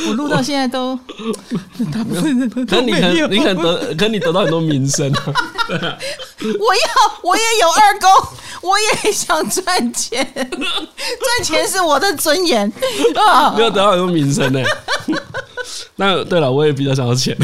[0.08, 0.98] 我录到现在都
[1.92, 5.34] 大部分人都可你可你可得可你得到很多名声啊。
[6.40, 8.08] 我要我也有二宫。
[8.64, 8.74] 我
[9.04, 12.66] 也想赚钱， 赚钱是我的尊严
[13.14, 13.52] 啊！
[13.54, 14.60] 没有得到很多名声呢。
[15.96, 17.36] 那对了，我也比较想要钱。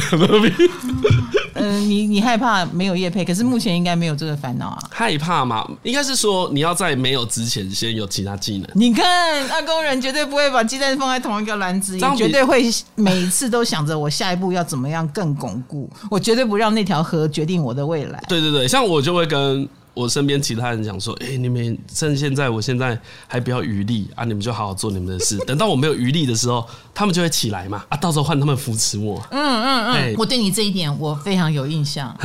[1.54, 4.78] 嗯，你你害怕没有业配，可是目前应该没有这个烦恼啊。
[4.90, 5.66] 害怕吗？
[5.82, 8.68] 应该是说你要在没有之前先有其他技能。
[8.74, 15.88] 你看，二工人绝对不会把鸡蛋放在同一个篮子绝对会每次都想着我下一步要怎么样更巩固。
[16.10, 18.22] 我绝对不让那条河决定我的未来。
[18.26, 19.68] 对对对，像我就会跟。
[19.92, 25.36] 我身边其他人讲说：“哎、欸，你们趁现在，我现在还比较余力啊，你们就好好做你们的事。
[25.46, 27.84] 等到我没有余力的时候，他们就会起来嘛。
[27.88, 29.20] 啊，到时候换他们扶持我。
[29.30, 32.16] 嗯嗯嗯，欸、我对你这一点我非常有印象。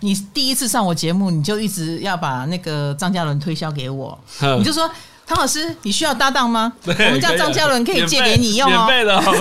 [0.00, 4.18] 你第一次上我节目，你就一直要把那个张嘉伦推销给我，
[4.58, 4.90] 你就说
[5.26, 6.72] 唐老师，你需要搭档吗？
[6.84, 8.86] 我们家张嘉伦可以借给你用哦。
[8.86, 9.36] 免费的、哦。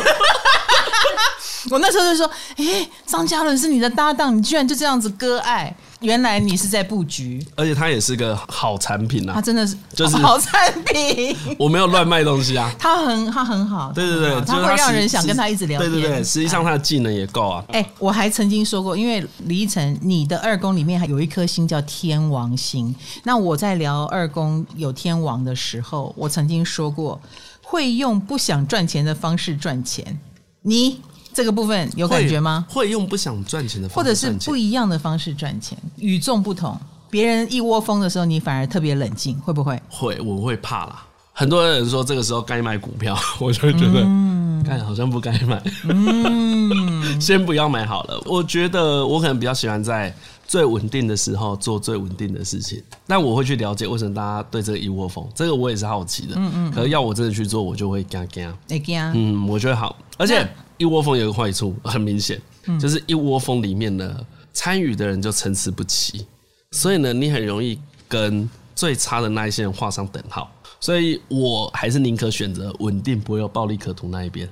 [1.69, 9.33] 我那时候就说：哎、欸，张嘉伦是你的搭档，你居然就这样子割爱。”原来你是在布局，而且它也是个好产品啊！
[9.35, 12.73] 它真的是就是好产品， 我没有乱卖东西啊。
[12.79, 15.91] 它很它很好，对对对，它会让人想跟他一直聊天。
[15.91, 17.63] 对对对，实际上他的技能也够啊。
[17.69, 22.93] 哎，我还曾经说过，因为李依晨，你的二宫里面还有一颗星叫天王星。
[23.23, 27.21] 那我在聊二宫有天王的时候，我曾经说过，
[27.61, 30.19] 会用不想赚钱的方式赚钱。
[30.63, 30.99] 你。
[31.33, 32.65] 这个部分有感觉吗？
[32.69, 36.77] 会，会用不想赚钱的方式，或者是不一样的方式赚钱，与众不同。
[37.09, 39.81] 别人一窝蜂的时候，你反而特别冷静，会不会？
[39.89, 41.05] 会，我会怕啦。
[41.33, 45.61] 很多人说这个时候该买股票， 我就会觉得，嗯，嗯，看好像不该买。
[45.89, 48.21] 嗯， 先不要买好了。
[48.25, 50.13] 我觉得我可能比较喜欢在
[50.45, 52.81] 最稳定的时候做最稳定的事情。
[53.07, 56.35] 但我会去了解为什么大家对这个一窝蜂，这个我也是好奇的。
[56.35, 56.71] 嗯嗯。
[56.71, 58.53] 可是要我真的去做，我就会惊惊。
[58.69, 58.99] 会惊。
[59.15, 59.95] 嗯，我觉得好。
[60.17, 60.47] 而且
[60.81, 62.41] 一窝蜂有个坏处，很明显，
[62.79, 66.25] 就是一窝蜂里面呢，参与的人就参差不齐，
[66.71, 70.51] 所以呢，你很容易跟最差的那一些人画上等号。
[70.79, 74.49] 所以我还是宁可选择稳定，不会有暴力可图那一边，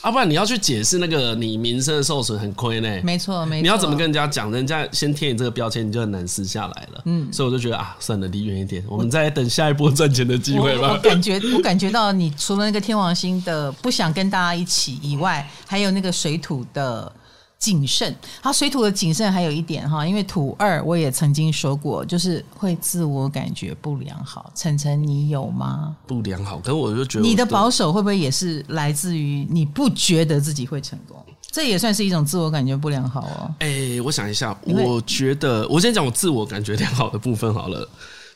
[0.00, 2.88] 啊，不然你要去解释那个你名声的受损很亏呢。
[3.02, 3.62] 没错，没错。
[3.62, 4.50] 你要怎么跟人家讲？
[4.50, 7.02] 人家先贴你这个标签，你就很难撕下来了。
[7.04, 10.88] 嗯，所以我就觉得啊，算了，离远一点，我们再等下一波赚钱的机会吧。
[10.88, 17.12] 我，我感觉，我感觉到你除了那个天王星的不想跟大家一起以外，还有那个水土的。
[17.60, 24.50] 谨慎，好，水土的谨慎还有一点哈，因为土二我也曾经说过，就是会自我感觉不良好。
[24.54, 25.94] 晨晨，你有吗？
[26.06, 31.22] 不良好，可是我就觉得你的保守会不会也是来自于你不觉得自己会成功？
[31.50, 33.54] 这也算是一种自我感觉不良好哦。
[33.58, 37.86] 哎、欸，我想一下，我觉得我先讲我自我感觉良好的部分好了。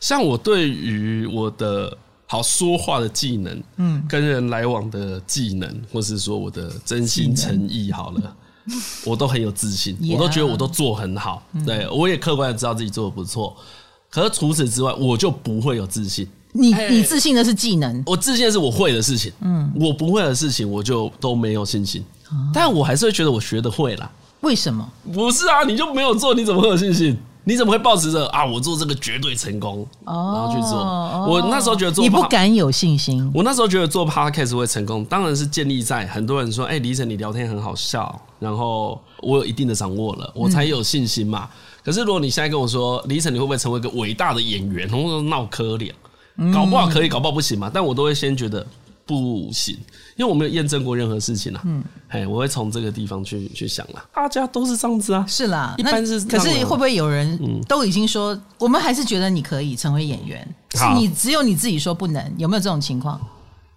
[0.00, 8.36] 像我对于我的好说话的技能，嗯，跟人来往的技能，或是说我的真心诚意，好了。
[9.04, 13.54] 我都很有自信我都觉得我都做很好，嗯、对我也客观的知道自己做的不错。
[14.10, 16.26] 可是除此之外，我就不会有自信。
[16.52, 19.32] 你你自信的是技能，我自信的是我会的事情。
[19.40, 22.04] 嗯，我不会的事情，我就都没有信心。
[22.52, 24.10] 但我还是会觉得我学的会啦。
[24.40, 24.88] 为什么？
[25.12, 27.18] 不是啊，你就没有做，你怎么会有信心？
[27.44, 28.44] 你怎么会抱持着啊？
[28.44, 30.78] 我做这个绝对成功，然后去做。
[31.28, 33.30] 我那时候觉得做，你不敢有信心。
[33.34, 41.48] 我那时候觉得做 podcast 会成功，当然是建立在很多人说：“哎，李晨，你聊天很好笑。”然后我有一定的掌握了，我才有信心嘛。
[41.84, 45.94] 可是如果你现在跟我说：“李晨，你会不会成为一个伟大的演员？”然后闹科脸，
[46.52, 47.70] 搞不好可以，搞不好不行嘛。
[47.72, 48.66] 但我都会先觉得。
[49.06, 49.76] 不行，
[50.16, 51.62] 因为我没有验证过任何事情啊。
[51.64, 54.04] 嗯，哎，我会从这个地方去去想啦。
[54.12, 56.20] 大家都是这样子啊，是啦，一般是。
[56.22, 60.46] 可是会不会有人都已经说，我们还是觉得你可以成为演员？
[60.74, 63.20] 是你只有你自己说不能，有没有这种情况？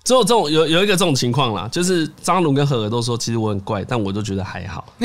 [0.04, 4.86] 只有这种有有一个这种情况啦，就是张龙跟何何都说，其实我很怪，但我都觉得还好。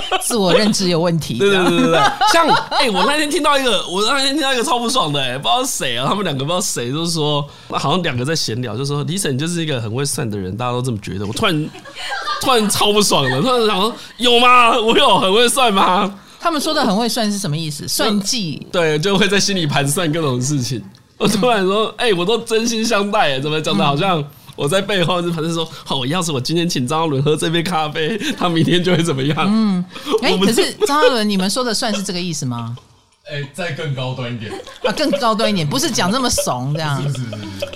[0.22, 1.38] 自我认知有问题。
[1.38, 2.00] 对对对对对，
[2.32, 11.26] 像哎、欸，我那天听到一个，我那天听到一个超不爽的、欸，哎，不知道谁啊，他们两个不知道谁，就是说，好像两个在闲聊，就说李晨就是一个很会算的人，大家都这么觉得。
[11.26, 11.70] 我突然
[12.40, 14.78] 突然超不爽了，突然想说，有吗？
[14.78, 16.12] 我有很会算吗？
[16.40, 17.86] 他们说的很会算是什么意思？
[17.88, 18.64] 算计？
[18.70, 20.82] 对，就会在心里盘算各种事情。
[21.16, 24.24] 我突然说：“哎、欸，我都真心相待，哎，怎么讲的好像
[24.58, 29.84] 我在背后就反正说，好，要是我今天请张嘉伦喝这杯咖啡，他明天就会怎么样？”嗯，
[30.20, 32.76] 哎、欸，可是张嘉伦，你们说的算是这个意思吗？
[33.30, 34.50] 哎、欸，再更高端一点
[34.82, 37.24] 啊，更高端一点，不是讲这么怂这样，是是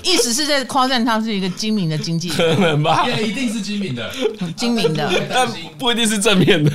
[0.02, 3.06] 意思是在夸赞他是一个精明的经纪人，可能吧？
[3.06, 4.10] 也一定是精明的，
[4.56, 5.46] 精明的，但
[5.78, 6.70] 不一定是正面的。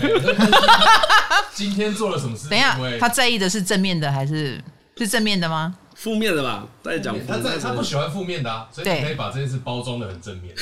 [1.55, 2.47] 今天做了什么事？
[2.49, 4.63] 等一下，他在意的是正面的还是
[4.95, 5.73] 是正面的吗？
[5.97, 7.15] 负面的吧，再讲。
[7.27, 10.53] 他在他不喜欢负面的啊，所以你可以把这件事包装的很正面。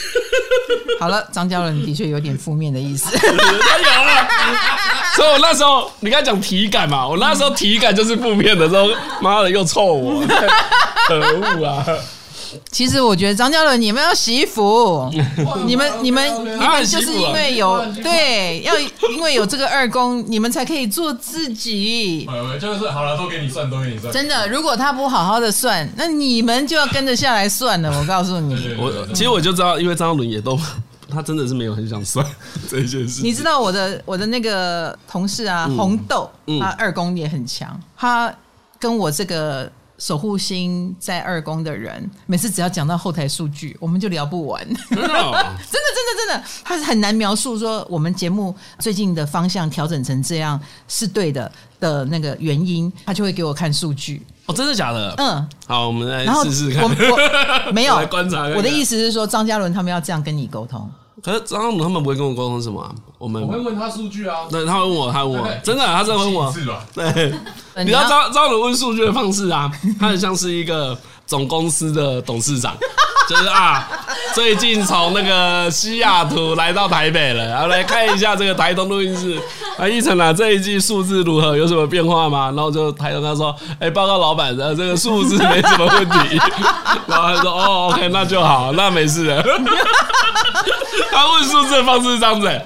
[1.00, 3.06] 好了，张嘉伦的确有点负面的意思。
[3.20, 4.28] 他有了，
[5.16, 8.88] 所以我那时候你刚才讲体感嘛，我那时候体感就是负面的时候，
[9.22, 10.26] 妈的又臭我，
[11.08, 11.86] 可恶啊！
[12.70, 15.10] 其实我觉得张嘉伦，你们要洗衣服，
[15.66, 18.74] 你们你们你们就是因为有对，要
[19.10, 22.28] 因为有这个二宫，你们才可以做自己。
[22.60, 24.12] 就是好了，都给你算，都给你算。
[24.14, 28.00] 真的，如果他不好好的算，那你们就要跟着下来算了。
[28.00, 30.60] 我告诉你， 我其实我就知道，因为张嘉伦也都，
[31.10, 32.26] 他真的是没有很想算
[32.70, 33.22] 这件事。
[33.24, 36.30] 你知道我的我的那个同事啊，红豆，
[36.60, 38.34] 他二宫也很强，他
[38.80, 39.72] 跟我这个。
[39.98, 44.62] 守护星在二宫的人，每次只要讲到后台数据，我们就聊不完。
[44.90, 54.22] 真的， 真的，真的，他是很难描述说我们节目最近的方向调整成这样是对的的那个原因，他就会给我看数据。
[54.48, 55.14] 哦，真的假的？
[55.18, 56.84] 嗯，好，我们来试试看。
[56.84, 56.90] 我
[57.72, 58.44] 没有 来观察。
[58.50, 60.88] 我的意思是说，张嘉伦他们要这样跟你沟通。
[61.26, 62.94] 可是张嘉伦他们不会跟我沟通什么、啊？
[63.18, 64.46] 我们我会问他数据啊。
[64.48, 66.54] 对，他会问我，他问我，真的、啊，他在问我。
[66.94, 67.34] 对。
[67.84, 69.72] 你知道张张伦问数据的方式啊？
[70.00, 72.76] 他很像是一个总公司的董事长，
[73.28, 73.88] 就是啊，
[74.34, 79.40] 最近从那个西雅图来到台北了，然后来看一下这个台东录音室。
[79.78, 81.58] 啊， 一成啊，这一季数字如何？
[81.58, 82.46] 有什么变化吗？
[82.56, 86.40] 然后就抬头他说：“哎、报告老板，呃，这个数字没什么问题。
[87.08, 89.44] ”然后他说：“哦，OK，那就好，那没事了。”
[91.12, 92.62] 他问数字的方式是这样子。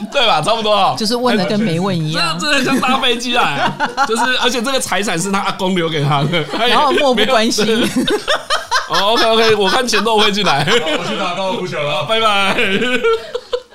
[0.10, 0.40] 对吧？
[0.40, 3.72] 差不多，就是问的跟没问一样，这真的像搭飞机啊！
[4.08, 7.66] 就是，而且这个财产是他阿公留给他的， 然后漠不关心。
[8.88, 10.66] 哦，OK OK，我看钱都会进来。
[10.66, 12.56] 我去打高尔夫球了，拜拜。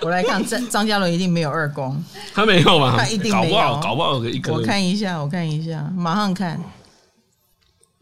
[0.02, 2.96] 我来看张张嘉伦一定没有二公，他没有吗？
[2.98, 4.52] 他一定没有，搞不好搞不好有一个。
[4.52, 6.62] 我看一下，我看一下，马上看，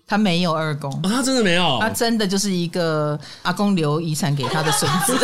[0.08, 5.16] 他没有二公，哦，他真的没有，他真的就是一个阿公留遗产给他的孙子。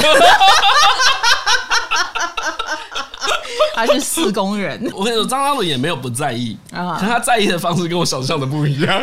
[3.86, 9.02] 他是四工人， 我跟你说，张嘉伦也没有不在意啊，可他在意的方式跟我想象的不一样。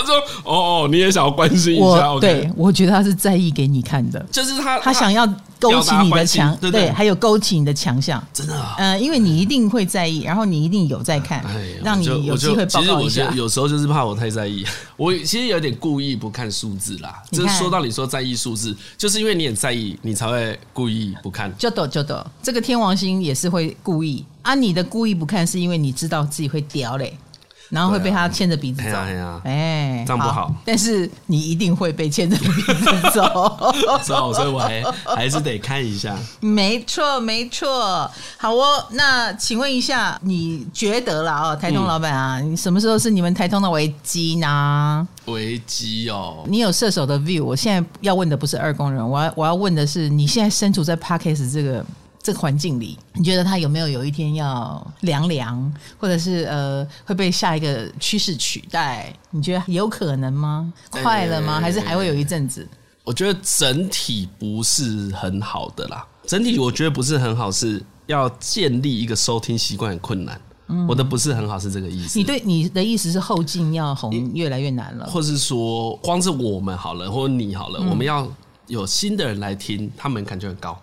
[0.00, 5.26] 他说：“哦哦，你也想要关心一下？”我对，我觉得他是在意给你看的，就是他他想要
[5.58, 8.54] 勾起你的强，对对，还有勾起你的强项，真的。
[8.78, 11.44] 嗯，因为你一定会在意，然后你一定有在看，
[11.82, 13.08] 让你有机会报告一下。
[13.08, 14.64] 其实我有时候就是怕我太在意，
[14.96, 17.22] 我其实有点故意不看数字啦。
[17.30, 21.52] 就是说到你说在意数字，就是因为你很在意，你才会故意不看。
[21.56, 24.24] 就抖就抖，这个天王星也是会故意。
[24.42, 27.16] 啊，你的故意不看，是因为你知道自己会屌嘞，
[27.70, 28.96] 然后会被他牵着鼻子走。
[28.96, 30.54] 哎呀，哎，这样不好。
[30.64, 32.74] 但是你一定会被牵着鼻子
[33.12, 33.22] 走，
[34.04, 34.82] 所以我还
[35.16, 36.16] 还是得看一下。
[36.40, 38.10] 没错，没错。
[38.36, 45.06] 好哦，那请问一下，你觉得啦哦，台通老板啊，你什么时候是你们台通的危机呢？
[45.26, 47.44] 危机哦，你有射手的 view。
[47.44, 51.84] 我现在要问的不是二宫人，我要我要问的是，你现在身处在 Podcast 这个。
[52.24, 59.14] 这个环境里，你觉得他有没有有一天要凉凉，或者是呃会被下一个趋势取代？
[59.30, 60.72] 你觉得有可能吗？
[60.90, 61.60] 快了吗？
[61.60, 62.66] 还是还会有一阵子？
[63.04, 66.06] 我觉得整体不是很好的啦。
[66.26, 70.40] 整体我觉得不是很好，是要建立一个收听习惯很困难。
[70.68, 72.18] 嗯，我的不是很好是这个意思。
[72.18, 78.26] 你对你的意思是后劲要红越来越难了，或是说光是我们好了，或者你好了，嗯、我们要
[78.66, 80.80] 有新的人来听，他门槛就很高。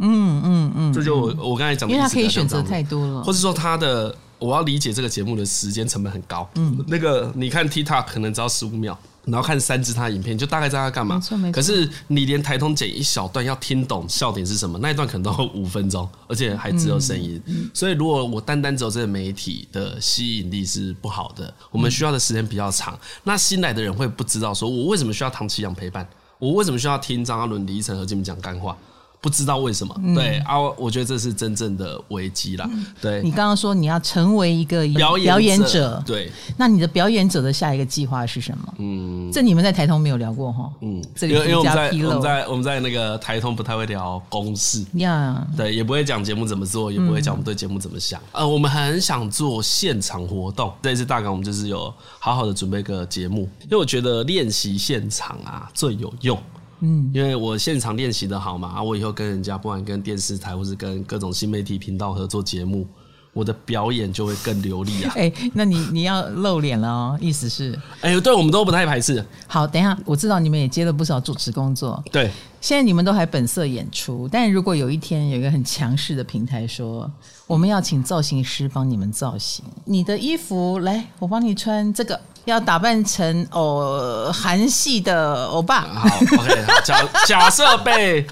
[0.00, 6.48] 嗯嗯嗯，这就我我刚才讲的，因为他可以选择太多了，或者说他的我要理解这个节目的时间成本很高。
[6.56, 11.14] 嗯，那个你看 TikTok 可能只要十五秒，然后看三支他的影片，就大概知道他干嘛。
[11.14, 11.54] 没错没错。
[11.54, 17.40] 可是你连台通剪一小段要听懂笑点是什么，那一段可能都要五分钟， 而且还只有声音。
[17.72, 22.98] 所以如果我单单只有这个媒体的吸引力是不好的，我们需要的时间比较长。
[23.22, 26.06] 那新来的人会不知道说，我为什么需要唐奇阳陪伴？
[26.40, 28.76] 我为什么需要听张阿伦、李依晨和金明讲干话？
[29.24, 32.68] 不知道为什么，嗯、对啊，我觉得这是真正的危机啦。
[33.00, 36.02] 对，你刚刚说你要成为一个表演者，演者。
[36.04, 38.74] 对，那你的表演者的下一个计划是什么？
[38.76, 40.70] 嗯，这你们在台通没有聊过哈？
[40.82, 44.84] 嗯，这里因为我们在我们在我们在那个台通不太会聊公事。
[44.96, 48.20] 呀，对，也不会讲节目怎么做，也不会讲我们对节目怎么想。
[48.32, 56.38] 嗯、呃，我们很想做现场活动，这一次大港我们就是有好好的准备一个节目，因为我觉得练习现场啊最有用。
[56.80, 62.86] 嗯，因为我现场练习的好嘛，啊我以后跟人家不管跟电视台或是跟各种新媒体频道合作节目，
[63.32, 65.12] 我的表演就会更流利啊。
[65.16, 67.72] 哎、欸，那你你要露脸了哦，意思是？
[68.00, 69.24] 哎、欸，对，我们都不太排斥。
[69.46, 72.02] 好，等一下，我知道你们也接了不少主持工作。
[72.12, 77.10] 对，现在你们都还本色演出，但如果有一天有一个很强势的平台说，
[77.46, 82.20] 我们要请造型师帮你们造型，你的衣服来，我帮你穿这个。
[82.44, 88.26] 要打扮成哦韩系的欧巴，好，OK，好，假 假设被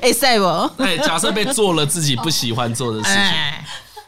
[0.00, 0.46] 哎塞不，
[0.82, 3.10] 哎，假设被做了自己不喜欢做的事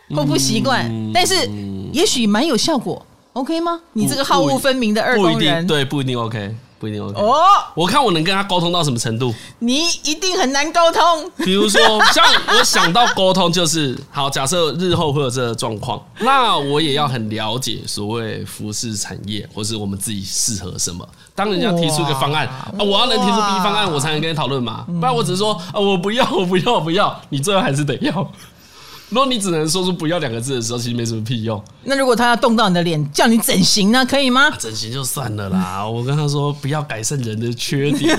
[0.09, 1.49] 情，或不习惯，嗯、但是
[1.93, 3.05] 也许蛮有效果
[3.35, 3.81] ，OK 吗？
[3.93, 6.55] 你这个好恶分明的二宫人，对，不一定 OK。
[6.79, 7.43] 不一定 OK 哦，
[7.75, 9.35] 我看我能跟他沟通到什么程度？
[9.61, 11.31] 你一定很难沟通。
[11.39, 11.81] 比如说，
[12.13, 21.07] 像我想到沟通就是，好，假设日后会有这个状况， 那我也要很了解所谓服饰产业，或是我们自己适合什么。
[21.35, 24.85] 当人家提出一个方案啊，我要能提出 B 方案，我才能跟你讨论嘛。
[24.87, 28.13] 不然我只是说啊，我不要，我不要，我不要，你最后还是得要。
[29.09, 31.63] 如果你只能说出“不要”两个字的时候，其实没什么屁用。
[31.85, 34.51] 那如果他要动到你的脸，叫你整形呢，可以吗？
[34.59, 38.19] 整形就算了啦， 我跟他说不要改善人的缺点。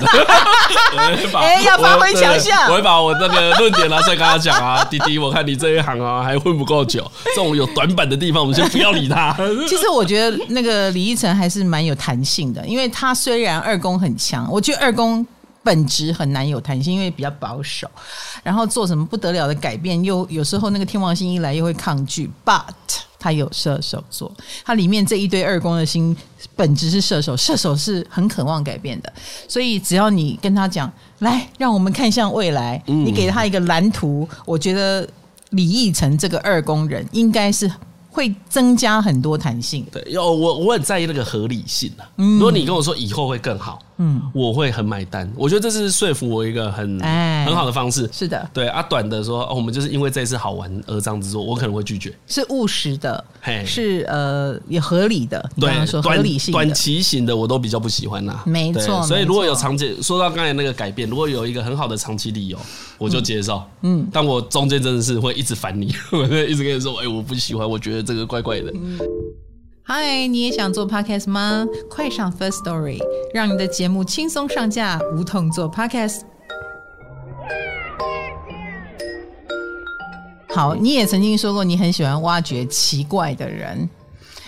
[1.36, 2.70] 哎，要发挥强项。
[2.70, 9.36] 我会把我那个论点拿出来跟他讲啊，弟弟，我看你这一行啊还混不够久，这种有短板的地方，我们先不要理他。
[9.68, 15.26] 其实我觉得那个李依晨还是蛮有弹性的，因为他虽然二宫很强，我觉得二宫。
[15.62, 17.88] 本质很难有弹性，因为比较保守，
[18.42, 22.30] 然后做什么不得了的改变，又有时候那个天王星一来又会抗拒。
[22.44, 22.62] But
[23.18, 24.32] 他有射手座，
[24.64, 26.16] 他里面这一堆二宫的星
[26.54, 29.12] 本质是射手，射手是很渴望改变的，
[29.48, 35.06] 所以只要你跟他讲，来让我们看向未来，你给他一个蓝图，我觉得
[35.50, 37.68] 李义成这个二宫人应该是
[38.08, 39.84] 会增加很多弹性。
[39.90, 42.08] 对，有我我很在意那个合理性啊。
[42.16, 43.82] 如果你跟我说以后会更好。
[43.98, 45.30] 嗯，我会很买单。
[45.36, 48.08] 我觉得这是说服我一个很、欸、很好的方式。
[48.12, 52.16] 是的，对啊，短的说、哦，我们就是因为这次好玩而这样子做，我可能会拒绝。
[52.26, 55.50] 是务实的，嘿，是呃也合理的。
[55.58, 58.40] 对，说合理性短，短期型的我都比较不喜欢呐。
[58.46, 62.58] 没错，所以如果有长期，说到刚才那个改变，如果有一个很好的长期理由，
[62.98, 63.62] 我就接受。
[63.82, 68.72] 嗯，但我中间真的是会一直烦你， 我会一直跟你说，哎、欸，我不喜欢，我觉得这个怪怪的。
[69.88, 71.66] 嗯嗨，你也想做 podcast 吗？
[71.88, 72.98] 快上 First Story，
[73.32, 76.20] 让你的节目轻松上架，无痛做 podcast。
[80.54, 83.88] 好，你也曾经说过你很喜欢挖掘奇怪的人。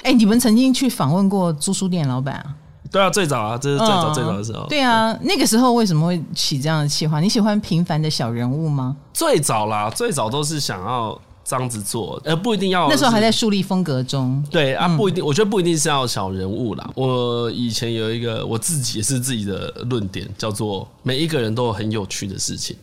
[0.03, 2.55] 哎，你们曾经去访问过租书店老板啊？
[2.93, 4.67] 对啊，最早啊，这是最早最早的时候。
[4.67, 7.19] 对啊，那个时候为什么会起这样的企划？
[7.19, 8.95] 你喜欢平凡的小人物吗？
[9.15, 11.19] 最早啦，最早都是想要。
[11.51, 12.89] 这样子做，呃，不一定要。
[12.89, 14.41] 那时候还在树立风格中。
[14.53, 16.89] 对啊，不一定，我觉得不一定是要小人物啦。
[16.95, 22.77] 我以前有一个我自己也是自己的论点，叫做每一个人都有很有趣的事情，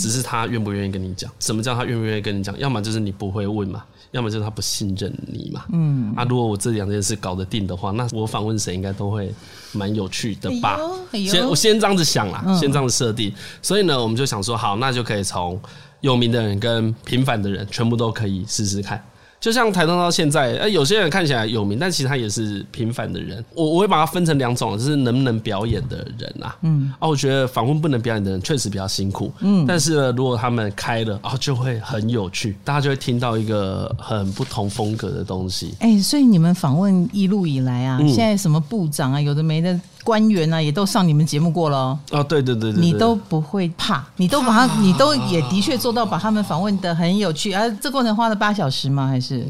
[0.00, 1.30] 只是他愿不愿意跟你讲。
[1.38, 2.58] 什么叫他愿不愿意跟你讲？
[2.58, 5.66] 要么就是你不会问嘛，要么就是他不信任你嘛。
[5.70, 9.30] 嗯，啊，如果我这两件事搞得定的话，那我访问谁应该都会
[9.72, 10.80] 蛮有趣的吧？
[11.12, 13.30] 先我先这样子想啦，先这样子设定。
[13.60, 15.60] 所以呢，我们就想说，好，那就可以从。
[16.04, 19.02] 有名的人跟平凡的人，全部都可以试试看。
[19.40, 23.42] 就像台东到现在，呃，有些人看起来有名，但其实他也是平凡的人。
[23.54, 26.54] 我我会把它分成两种，就是能不能表演的人啊。
[26.60, 29.32] 嗯，啊，我觉得访问不能表演的人确实比较辛苦。
[29.40, 35.74] 嗯，但是呢，如果他们开了，啊，就会很有趣，大家就会听到一个很不同风格的东西。
[35.78, 39.80] 哎，所以你们访问一路以来啊，现在什么部长啊，有的没的。
[40.04, 41.98] 官员呢、啊，也都上你们节目过了哦。
[42.10, 47.52] 哦，对对对对，你都不会怕，你都把他，你都也的确做到把他们访问的很有趣。
[47.54, 49.08] 而、啊、这过程花了八小时吗？
[49.08, 49.48] 还是？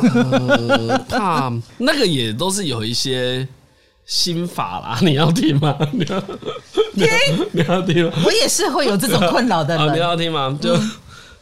[0.00, 3.46] 呃，怕那个也都是有一些
[4.06, 4.98] 心法啦。
[5.02, 5.76] 你要听吗？
[5.92, 6.22] 你 要
[6.94, 7.08] 你要，
[7.52, 8.12] 你要听吗？
[8.24, 9.88] 我也是会有这种困扰的人。
[9.88, 10.58] 啊，你要听吗？
[10.60, 10.74] 就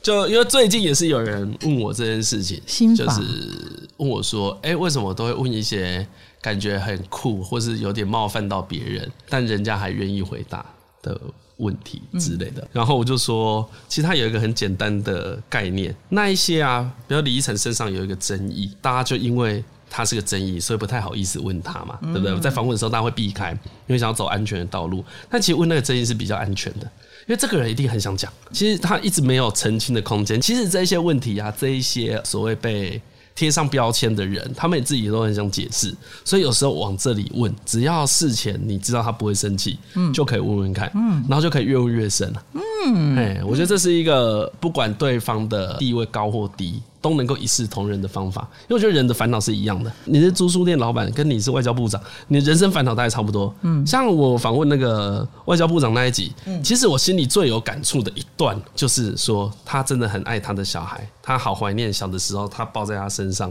[0.03, 6.05] 就因为最近也是有人问我这件事情，心法就是问我说：“哎、欸，为什么我都会问一些？”
[6.43, 10.64] 感觉很酷，或是有点冒犯到别人，但人家还愿意回答
[11.03, 11.20] 的
[11.59, 12.62] 问题之类的。
[12.62, 22.41] 嗯、然后我就说，其实他有一个很简单的概念，那一些啊，比如李依晨身上有一个争议，大家就因为他是个争议，所以不太好意思问他嘛，对不对？
[22.41, 25.05] 在访问的时候，大家会避开，因为想要走安全的道路。
[25.28, 26.84] 但其实问那个争议是比较安全的，
[27.26, 28.32] 因为这个人一定很想讲。
[28.51, 30.41] 其实他一直没有澄清的空间。
[30.41, 32.99] 其实这些问题啊，这一些所谓被。
[33.41, 35.95] 贴上标签的人，他们也自己都很想解释，
[36.26, 42.43] 所以有时候往这里问，只要事前你知道他不会生气，嗯，就可以问问看，嗯，然后就可以越问越深了，
[42.84, 46.82] 嗯，哎，我觉得这是一个不管对方的地位高或低。
[47.01, 49.90] 都能够一视同仁的方法，因为我觉得人的烦恼是一样的。
[50.05, 53.55] 你是租书店老板，跟你是外交部长，你的人生烦恼大概差不多。
[53.62, 63.51] 嗯，像我访问那个外交部长那一集，嗯，其实我心里最有感触的一段，就是说他真的很爱他的小孩，他好怀念小的时候他抱在他身上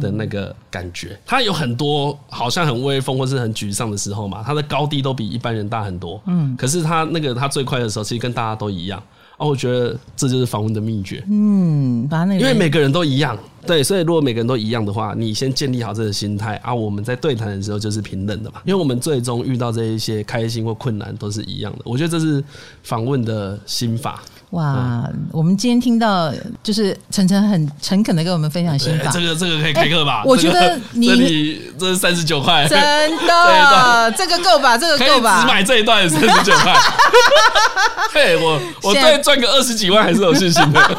[0.00, 1.18] 的那个感觉。
[1.26, 6.22] 他有很多好像很威风或是很沮丧的时候嘛，他的高低都比一般人大很多。
[6.26, 9.02] 嗯，可是他那个他最快的时候，其实跟大家都一样。
[9.38, 11.24] 哦，我觉得这就是访问的秘诀。
[11.30, 18.60] 嗯，把那个，因为每个人都一样，对，所以如果每个人都一样的话，你先建立好这个心态啊，我们在对谈的时候就是平等的嘛。
[18.64, 21.78] 因为我们最终遇到这一些开心或困难都是一样的。
[21.84, 22.42] 我觉得这是
[22.82, 24.22] 访问的心法。
[24.50, 26.32] 哇，嗯、我们今天听到
[26.62, 30.22] 就是晨晨很诚恳的跟我们分享心法，这个这个可以开课吧？
[30.24, 32.78] 我觉得你这里这是三十九块，真
[33.26, 34.78] 的， 这个够吧？
[34.78, 35.42] 这个够吧？
[35.42, 36.74] 只买这一段三十九块。
[38.10, 40.96] 嘿，我我对赚个二十几万还是有信心的，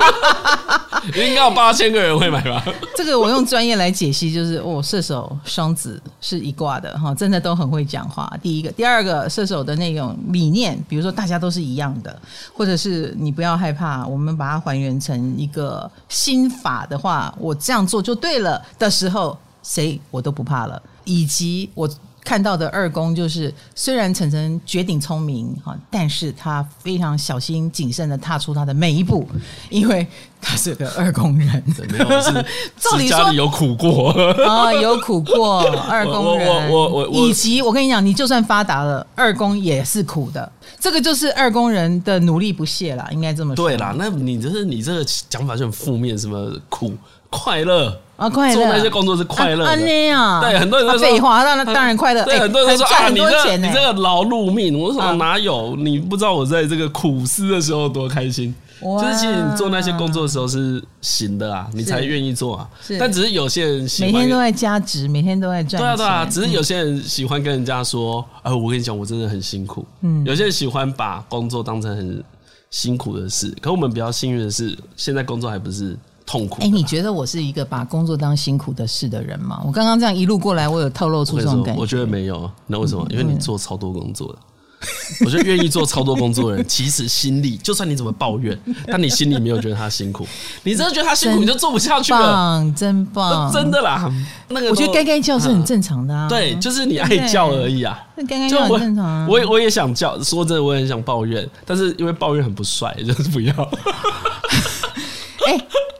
[1.15, 2.63] 应该有八千个人会买吧？
[2.95, 8.31] 这个我用专业来解析，就是哦，射手双子是一挂的哈，真的都很会讲话。
[8.43, 12.15] 第一个，第二个，射手的那种理念，比如说大家都是一样的，
[12.53, 13.33] 或者是你。
[13.39, 20.81] 不要害怕，我们把它还原成一个心法的话，我这样做就对了的时候，谁我都不怕了。
[21.05, 21.89] 以及我。
[22.23, 29.27] 看到的二宫就是，虽然晨晨绝顶聪明哈，但是他非常小心谨慎的踏出他的每一步，
[29.69, 30.05] 因为
[30.41, 31.63] 他是个二宫人。
[31.89, 32.31] 没有是，
[32.77, 34.11] 照理说家里有苦过
[34.45, 36.69] 啊， 有苦过二宫人。
[36.69, 40.51] 我我我，以及我跟你讲，你就算发达了，二宫也是苦的。
[40.79, 43.67] 这个就是二宫人的努力不懈啦，应该这么说。
[43.67, 46.93] 对啦，那你就是你这个讲法就很负面，什么苦
[47.29, 47.99] 快乐。
[48.17, 49.69] 啊，快乐做那些工作是快乐的。
[50.13, 52.23] 啊，对，很多人都说废话，那那当然快乐。
[52.25, 55.75] 对，很多人都说啊，你这你这个劳碌命，我说哪有？
[55.77, 58.53] 你不知道我在这个苦思的时候多开心。
[58.81, 62.69] 就是其实你做那些工作的时候是行的啊，你才愿意做啊。
[62.97, 65.79] 但只是有些人喜欢每天都在加值，每天都在赚钱。
[65.79, 69.85] 对啊对啊，只是有些人喜欢跟人家说，哎，我跟你讲，我真的很辛苦。
[70.01, 72.23] 嗯，有些人喜欢把工作当成很
[72.69, 73.53] 辛苦的事。
[73.61, 75.97] 可我们比较幸运的是，现在工作还不是
[76.29, 76.61] 痛苦。
[76.61, 79.59] 哎，你觉得我是一个把工作当辛苦的事的人吗？
[79.65, 81.81] 我刚刚这样一路过来，我有透露出这种感觉。
[81.81, 83.03] 我觉得没有，那为什么？
[83.09, 84.37] 因为你做超多工作的。
[85.25, 88.57] 我觉得愿意做超多工作的人，其实心里就算你怎么抱怨，
[88.87, 90.25] 但你心里没有觉得他辛苦。
[90.63, 92.63] 你真的觉得他辛苦，你就做不下去了。
[92.77, 94.09] 真棒，真的啦。
[94.47, 96.29] 那个我觉得该该叫是很正常的啊。
[96.29, 97.99] 对，就是你爱叫而已啊。
[98.15, 99.27] 那该该叫很正常啊。
[99.29, 103.53] 我也我也想叫，说真的，我也很想抱怨，但是因为抱怨很不帅，就是不要。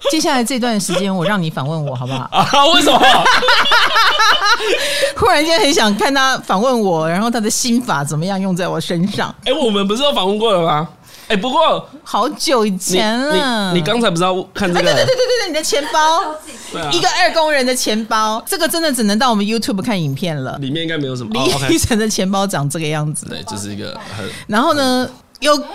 [0.10, 2.28] 哎，接下来这段时间我让你访问我好不好？
[2.34, 3.00] 啊，为什么？
[5.16, 9.34] 忽然间很想看他访问我，然后他的心法怎么样用在我身上？
[9.46, 10.88] 哎，我们不是都访问过了吗？
[11.28, 13.72] 哎，不过好久以前了。
[13.72, 14.82] 你刚才不是要看这个？
[14.82, 16.22] 对对对对对，你的钱包，
[16.92, 20.58] 一个二工人的钱包，这个真的只能到我们 YouTube 看影片了。
[20.58, 21.30] 里面应该没有什么。
[21.34, 23.28] 李依晨的钱包长这个样子。
[23.28, 24.28] 对，就是一个很。
[24.48, 25.08] 然后呢，
[25.40, 25.66] 有够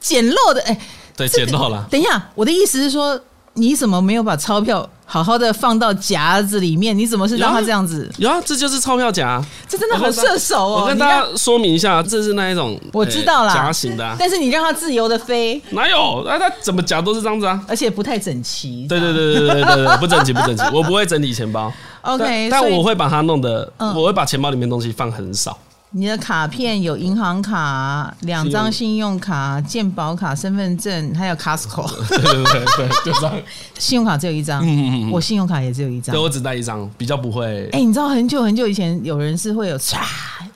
[0.00, 0.76] 简陋的，哎，
[1.16, 1.86] 对，简陋了。
[1.88, 3.18] 等一下，我的意思是说。
[3.58, 6.96] 你怎么没有把钞票好好的放到夹子里面？
[6.96, 8.10] 你怎么是让它这样子？
[8.18, 10.80] 有啊，这就是钞票夹，这真的好射手哦！
[10.82, 14.16] 我跟大家说明一下，这是那一种我知道啦，夹型的。
[14.18, 16.22] 但是你让它自由的飞，哪有？
[16.26, 18.86] 那它怎么夹都是这样子啊，而且不太整齐。
[18.88, 20.62] 对对对对对对对，不整齐不整齐。
[20.72, 25.56] 我不会整理钱包， OK，但我会把它弄得，我会把钱包里面东西放很少。
[25.92, 31.88] 你的卡片有银行卡、两张信用卡、健保卡、身份证，还有 Costco。
[32.08, 33.34] 对对对对，就这样。
[33.78, 36.14] 信用卡只有一张，嗯嗯嗯，我信用卡也只有一张。
[36.14, 37.66] 对，我只带一张，比较不会。
[37.72, 39.96] 哎，你知道很久很久以前有人是会有唰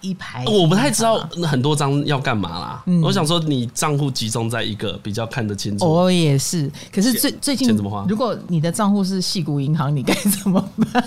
[0.03, 2.85] 一排，我不太知道很多张要干嘛啦。
[3.03, 5.91] 我想说，你账户集中在一个比较看得清楚。
[5.91, 8.05] 我也是，可是最最近怎么花？
[8.09, 11.05] 如果你的账户是矽谷银行，你该怎么办？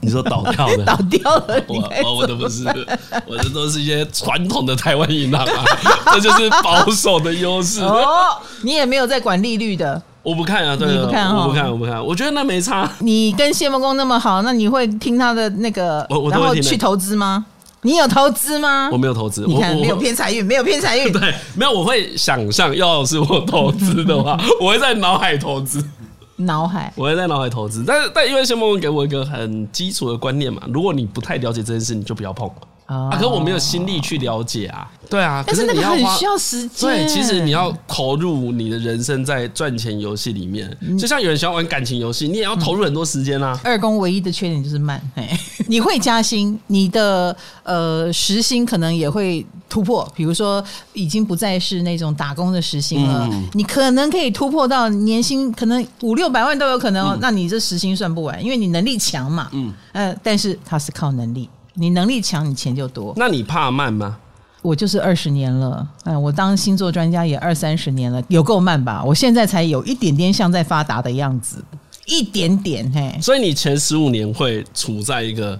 [0.00, 0.84] 你说倒掉了？
[0.86, 1.62] 倒掉了？
[1.68, 2.66] 我我都不是，
[3.26, 5.64] 我的都是一些传统的台湾银行啊，
[6.14, 7.82] 这就是保守的优势。
[7.82, 12.90] 哦，你也没有在管利率的，我不看啊，对，你不看，我不看，我不看，我觉得那没差。
[13.00, 17.44] 你跟谢孟公那么好，那你会听他的那个，然后去投资吗？
[17.82, 18.88] 你有投资吗？
[18.92, 21.10] 我没有投资，你看没有偏财运，没有偏财运。
[21.12, 25.84] 对，没有，我会想象，要是我投资的话， 我会在脑海投资。
[26.36, 32.48] 脑海，我会在脑海投资，但是但因为谢梦梦给我一个很基础的观念嘛，如果你不太了解这件事，你就不要碰。
[32.92, 33.18] 啊！
[33.18, 34.90] 可我没有心力去了解啊。
[35.08, 36.88] 对啊，但是那个很需要时间。
[36.88, 43.60] 对，其实你要投入你的人生在赚钱游戏里面，就像有人喜欢玩感情游戏，你也要投入很多时间啊。
[43.62, 44.98] 二宫唯一的缺点就是慢，
[45.68, 50.64] 你会加薪，你的呃时薪可能也会突破，比如说
[50.94, 59.50] 已经不再是那种打工的时薪了，你可能可以突破到年薪可能五六百万都有可能，那你这时薪算不完，因为你能力强嘛。
[59.52, 61.50] 嗯，呃，但是它是靠能力。
[61.74, 63.12] 你能力强，你钱就多。
[63.16, 64.18] 那你怕慢吗？
[64.60, 69.02] 我就是二十年了，哎，我当星座专家也二三十年了，有够慢吧？
[69.04, 71.64] 我现在才有一点点像在发达的样子，
[72.06, 73.18] 一点点嘿。
[73.20, 75.58] 所以你前十五年会处在一个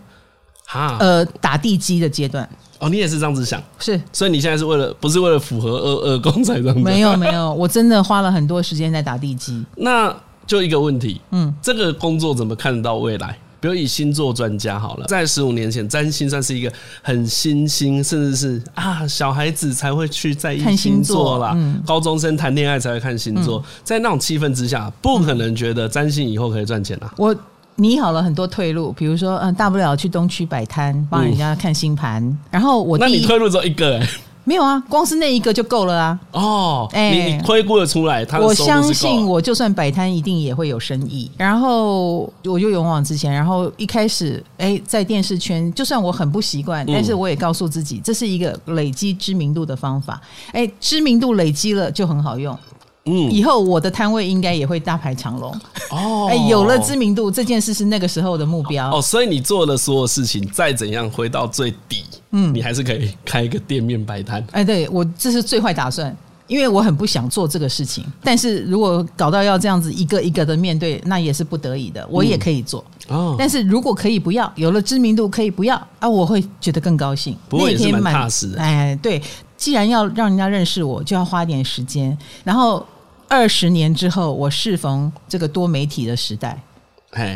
[0.67, 2.49] 哈呃打地基的阶段。
[2.79, 3.61] 哦，你也是这样子想？
[3.81, 4.01] 是。
[4.13, 6.81] 所以你现在是为了不是为了符合二二宫才这样子？
[6.81, 9.65] 没有没有， 我真的花了很多时间在打地基。
[9.77, 10.15] 那
[10.47, 13.37] 就一个问题，嗯，这个工作怎么看得到未来？
[13.63, 27.15] 比如以星座专家好了，在十五年前，占星算是一个很新兴，甚至是啊小孩子才会去在意星座啦，嗯、高中生谈恋爱才会看星座，嗯、在那种气氛之下，不可能觉得占星以后可以赚钱啊。
[27.17, 27.33] 我
[27.77, 34.09] 拟好了很多退路，比如说，嗯，大不了去东区摆摊帮人家看星盘，嗯、然后我那你退路只有一个哎、欸。
[34.45, 36.21] 没有啊，光是那一个就够了啊！
[36.33, 41.31] 哦，哎、欸，你推估得出来，他我相信，我就算摆摊，一定也会有生意。
[41.37, 50.21] 然后我就勇往直前，然后一开始，哎，在电视圈，就算我很不习惯，但是我也告诉自己，这是一个累积知名度的方法。
[50.53, 52.59] 哎，知名度累积了就很好用。
[53.05, 55.53] 嗯，以后我的摊位应该也会大排长龙
[55.91, 56.29] 哦。
[56.31, 59.03] 哎，有了知名度，这件事是那个时候的目标哦。
[59.03, 64.45] 所以你做的所有事情，再怎样回到最底，嗯，你还是可以开一个店面摆摊。
[64.51, 66.15] 哎，对，我这是最坏打算，
[66.47, 68.05] 因为我很不想做这个事情。
[68.23, 72.07] 但是如果搞到要这样子一个一个的面对，那也是不得已的。
[72.11, 73.37] 我也可以做哦。
[73.39, 77.37] 但是如果可以不要，有了知名度可以不要啊，我会觉得更高兴。
[77.49, 78.61] 不过也是蛮踏实的。
[78.61, 79.23] 哎，对，
[79.57, 82.87] 既然要让人家认识我，就要花点时间，然后。
[83.29, 86.63] 二十年之后，我适逢这个多媒体的时代，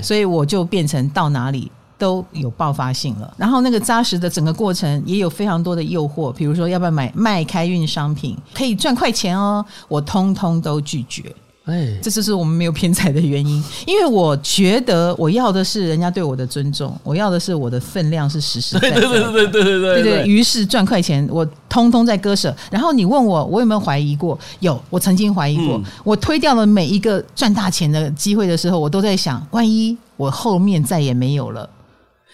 [0.03, 3.35] 所以我就变成到哪里都有爆发性了。
[3.37, 11.35] 然后那个扎实的整个过程也有非常多的诱惑，比如说要不要买卖开运商品，可以赚快钱哦，我通通都拒绝。
[11.65, 19.01] 哎，这就是我们没有偏财的原因，因为我觉得我要的是人家对我的尊重，我要的是我的分量是实实在在的。
[19.01, 22.55] 对对对对对对对，对，对于是赚快钱，我通通在割舍。
[22.71, 24.39] 然后你问我，我有没有怀疑过？
[24.61, 25.77] 有，我曾经怀疑过。
[25.79, 31.69] 嗯、我推掉了每一个赚大钱的机会的时候，我都在想，万一我后面再也没有了，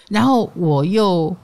[0.09, 1.35] 然后我又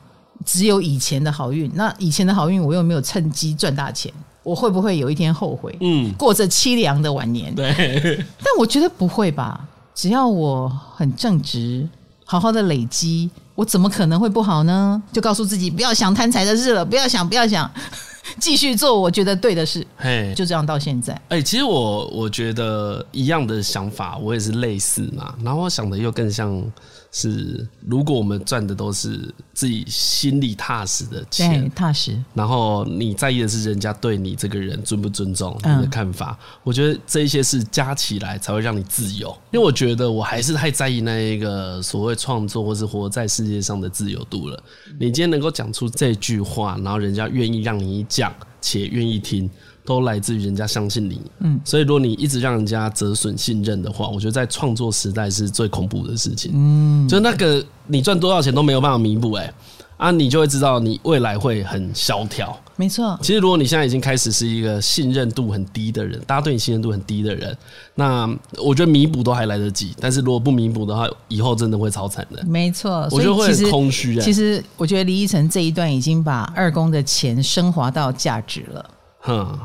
[0.45, 4.11] 只有以前的好运，那以前的好运我又没有趁机赚大钱。
[4.41, 5.77] 我会不会有一天后悔？
[5.81, 7.53] 嗯，过着凄凉的晚年。
[7.53, 7.69] 对，
[8.39, 9.67] 但我觉得不会吧。
[9.93, 11.87] 只要我很正直，
[12.25, 14.99] 好好的累积，我怎么可能会不好呢？
[15.11, 17.69] 就告诉自己不要想贪财的事了，不要想，不要想，
[18.39, 19.85] 继续做我觉得对的事。
[19.97, 21.13] 嘿，就这样到现在。
[21.27, 25.35] 哎、欸，其实我我觉得一样的想法，我也是类似嘛。
[25.43, 26.63] 然后我想的又更像。
[27.11, 39.35] 是，如果我们赚的都是自己心里踏实的钱，踏实，然后你在意的是人家对你这个人尊不尊重你的看法，嗯、我觉得这一些事加起来才会让你自由。
[39.51, 44.63] 因为我觉得我还是太在意那一个所谓创作或是活在世界上的自由度了。
[44.99, 48.31] 你今天能够讲出这句话，然后人家愿意让你讲，
[48.61, 49.49] 且愿意听。
[49.85, 59.51] 都来自于人家相信你，嗯，所以如果你一直让人家折损信任的话，我觉得在创作时代是最恐怖的事情，嗯，就那个你赚多少钱都没有办法弥补，哎，
[59.97, 63.19] 啊，你就会知道你未来会很萧条，没错。
[63.21, 67.57] 其实如果你现在已经开始是一个信任度很低的人，大家对你信任度很低的人，
[67.93, 68.25] 那
[68.57, 73.05] 我觉得弥补都还来得及，但是如果不弥补的话，以后真的会超惨的，没错。
[73.11, 74.17] 我觉得会很空虚。
[74.21, 78.89] 其实我觉得李依晨这一段已经把二宫的钱升华到价值了。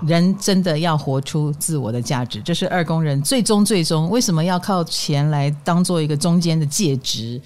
[0.04, 7.40] 人真的要活出自我的价值，这是二宫人最终最终为什么要靠钱来当做一个中间的介质？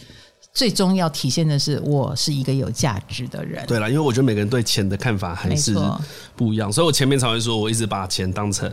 [0.59, 3.65] 最终要体现的是我是一个有价值的人。
[3.69, 5.73] 对了，因为我觉得每个人对钱的看法还是
[6.35, 8.69] 不一样，所以我前面才会说，我一直把钱当成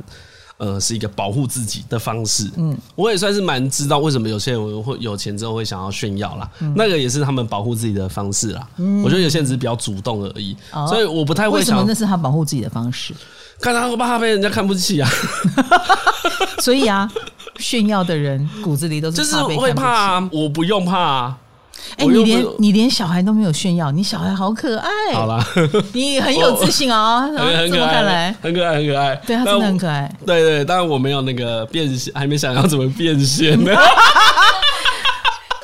[0.57, 2.49] 呃是一个保护自己的方式。
[2.57, 8.67] 嗯，我也算是蛮知道为什么有些人会有钱之后会想要炫耀啦，嗯、那个也是他们保护自己的方式啦。
[8.77, 11.59] 嗯，我觉得有些人只是比较主动而已，哦、所以我不太会想。
[11.59, 13.13] 为什么那是他保护自己的方式？
[13.61, 15.07] 看他会怕被人家看不起啊，
[16.63, 17.07] 所以啊，
[17.59, 21.37] 炫耀的人骨子里都是就是会怕啊，我不用怕啊。
[21.97, 24.89] 哎，你连你连小孩都没有炫耀，你小孩好可爱。
[25.13, 25.45] 好啦，
[25.93, 29.15] 你很有自信哦，很可爱，很可爱，很可爱。
[29.25, 30.11] 对，他真的很可爱。
[30.25, 33.71] 对对，当然我没有那个变现，还没想要怎么变现呢。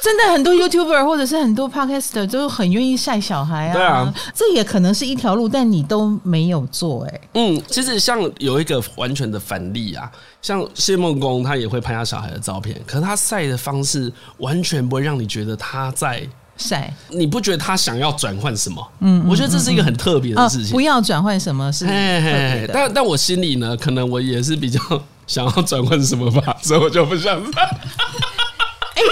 [0.01, 7.21] 真的很多 YouTuber 或者是很多 Podcaster 都很愿意晒小孩啊，对啊，这也可能是一条路，但你都没有做哎、欸。
[7.35, 16.27] 嗯，其实像有一个完全的反例啊，像谢梦工他也会拍他小孩的照片，可是他晒的方式完全不会让你觉得他在
[16.57, 18.87] 晒，你不觉得他想要转换什么？
[19.01, 20.71] 嗯，我觉得这是一个很特别的事情。
[20.71, 21.85] 不要转换什么是
[22.73, 24.79] 但但我心里呢，可能我也是比较
[25.27, 27.79] 想要转换什么吧，所以我就不想晒。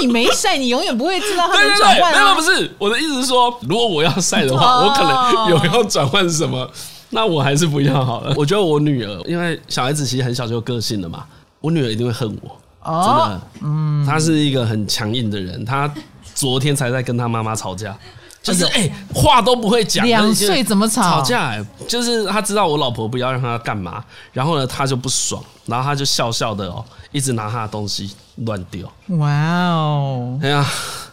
[0.02, 2.14] 你没晒，你永远不会知道它的转换。
[2.14, 6.70] 没有，不是我的意思是说，如果我要晒的话，我可能有要转换什么，
[7.10, 8.34] 那我还是不要好了。
[8.38, 11.26] 我觉得我女儿，因为小孩子其实很小就有个性了嘛，
[11.60, 12.58] 我女儿一定会恨我。
[12.82, 15.92] 真的，嗯，她是一个很强硬的人，她
[16.34, 17.96] 昨天才在跟她妈妈吵架，
[18.42, 21.02] 就是哎，话都不会讲，两岁怎么吵？
[21.02, 21.56] 吵架，
[21.88, 28.12] 就是他知道我老婆不要让他干嘛，然后呢，他就不爽，然后他就笑笑的哦，一直拿他的东西。
[28.46, 28.90] 乱丢！
[29.18, 29.30] 哇
[29.68, 30.40] 哦！
[30.42, 30.66] 哎呀，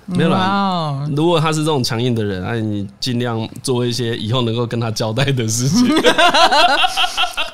[0.07, 1.07] 没有啦。
[1.17, 5.87] 如果他是这种强硬的人，那你尽量做一些以后能够跟他交代的事情。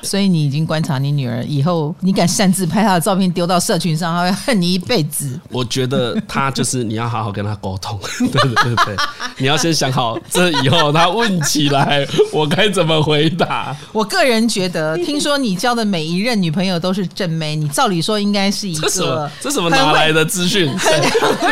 [0.03, 5.39] 所以你已经观察你女儿，以后你敢擅自拍她的照片丢到社群上，她会恨你一辈子。
[5.49, 8.95] 我觉得她就是你要好好跟她沟通， 对对对对，
[9.37, 13.75] 你要先想好，这以后她问起来， 我该怎么回答。
[13.93, 20.77] 我个人觉得，听说你交的每一任女朋友都是正妹，你照理说应该是一个，这什么这什么拿来的资讯？
[20.79, 21.01] 谁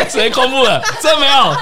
[0.09, 0.81] 谁公布了？
[1.01, 1.55] 这没有。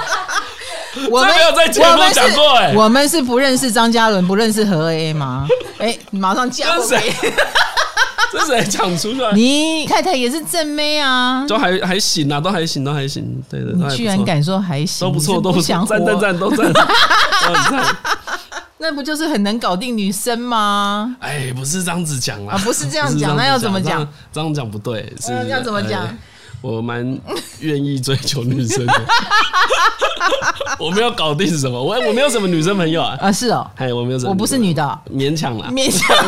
[1.10, 5.46] 我们没有在节目讲过哎，我们是不认识张嘉伦，不认识何 A 吗？
[5.78, 7.14] 哎，马上嫁给谁？
[8.32, 9.32] 这谁讲出来？
[9.32, 13.24] 你太太也是正妹啊，都还还行啊，都还行，都还行。
[13.48, 16.72] 对的，你居然敢说还行，都不错，都不错，赞赞赞，都赞。
[18.78, 21.14] 那不就是很能搞定女生吗？
[21.20, 24.06] 哎，不是这样子讲啊，不是这样讲，那要怎么讲？
[24.32, 26.06] 这样讲不对，是要怎么讲？
[26.60, 27.18] 我蛮
[27.60, 28.94] 愿意追求女生的。
[30.78, 33.16] 我没有搞定什么，我我没有什么女生朋友啊。
[33.20, 36.16] 啊，是哦，哎，我没有什么，我不是女的，勉强啦，勉强。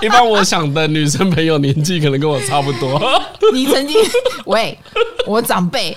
[0.00, 3.00] 一般我想的女生朋友年纪可能跟我差不多。
[3.52, 3.96] 你曾经
[4.46, 4.76] 喂
[5.26, 5.96] 我长辈，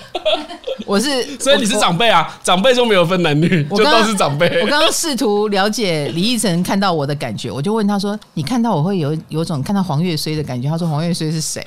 [0.86, 4.60] 我是，所以你是长辈啊，长辈就没有分男女，就都是长辈。
[4.62, 11.62] 我刚刚试图了解李奕晨看到我的感觉，我就问他说：“你看到我会有有种看到黄月衰的感觉？”他说：“黄月衰是谁？”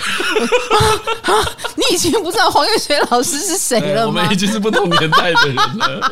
[1.76, 4.08] 你已经不知道黄月水老师是谁了吗？
[4.08, 6.12] 我们已经是不同年代的人了，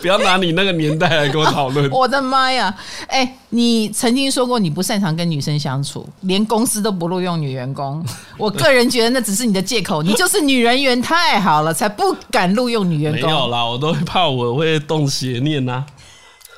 [0.00, 1.88] 不要拿你那个年代来跟我讨论。
[1.92, 2.74] 我的妈呀！
[3.08, 8.04] 哎、欸，你曾经说过你不擅长跟女生相处，连公司都不录用女员工。
[8.36, 13.22] 我个人觉得那只是你的借口，你就是女人缘太好了，才不敢录用女员工。
[13.22, 15.86] 没有啦，我都会怕我会动邪念呐、啊。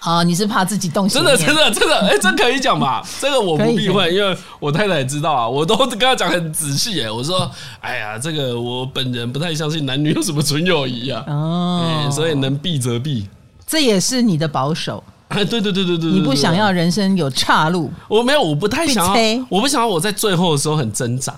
[0.05, 1.19] 啊，你是怕自己动心？
[1.19, 3.03] 真的，真的，真的，哎、欸，这可以讲吧？
[3.19, 7.03] 这个我不避讳，因为我太太也知道啊，我都跟她讲很仔细。
[7.03, 7.51] 哎，我说，
[7.81, 11.25] 哎呀，这个我本人不太相信男女有什么纯友谊啊。
[11.27, 13.27] 哦、欸，所以能避则避。
[13.67, 15.03] 这也是你的保守。
[15.29, 17.91] 哎，对对对对对，你不想要人生有岔路？
[18.07, 21.35] 我没有，我不太想要，我不想要我在最后的时候很挣扎。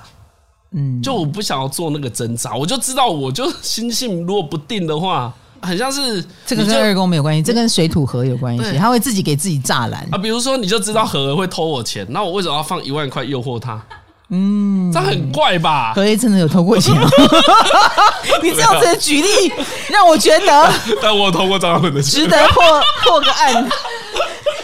[0.73, 5.33] 嗯，就我不想要做那个挣扎，我就知道，我就心性如果不定的话。
[5.67, 8.79] 很像是这个跟二宫没有关系，这跟水土河有关系。
[8.79, 10.17] 他会自己给自己栅栏啊。
[10.19, 13.83] 比如说，你就知道和会偷我钱，那我为什么要放一万块诱惑他？
[14.29, 15.93] 嗯，这很怪吧？
[15.95, 16.95] 和 A 真的有偷过钱？
[18.43, 19.53] 你这样子的举例
[19.89, 22.63] 让我觉得， 但我偷过张翰的钱，值得破
[23.05, 23.69] 破个案。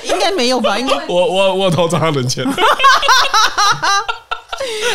[0.04, 0.76] 应该没有吧？
[0.76, 2.44] 应该 我我我偷张翰的钱，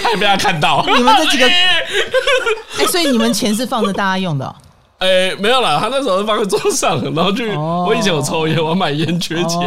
[0.03, 0.83] 还被他看到。
[0.85, 4.53] 你们这几个，哎，所以你们钱是放着大家用的哦？
[4.99, 7.55] 哎、欸，没有啦，他那时候放在桌上，然后去。
[7.55, 9.61] 我以前有抽烟，我买烟缺钱，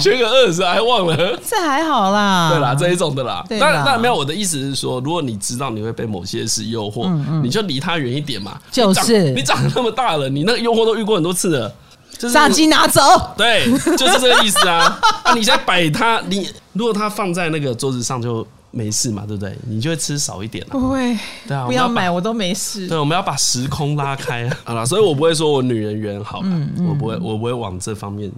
[0.00, 1.38] 缺个二十还忘了。
[1.48, 3.44] 这还好啦，对啦，这一种的啦。
[3.48, 4.14] 当然，当然没有。
[4.14, 8.58] 我的意思是说，如果你知道你会被某些事诱惑，嗯嗯，你就离他远一点嘛。
[8.72, 11.72] 就是你长，那么大了，你那个诱惑都遇过很多次了。
[12.18, 13.00] 就是炸鸡拿走。
[13.36, 15.00] 对，就是这个意思啊。
[15.22, 18.44] 啊，你现在摆他，你如果他放在那个桌子上就。
[18.74, 19.56] 没事嘛，对不对？
[19.68, 20.70] 你就会吃少一点了。
[20.72, 21.16] 不会，
[21.46, 22.88] 对啊，不要买，我都没事。
[22.88, 28.30] 对，我们要把时空拉开 好了，所以我不会说我女人缘好，嗯嗯，我不会，我不会往这方面。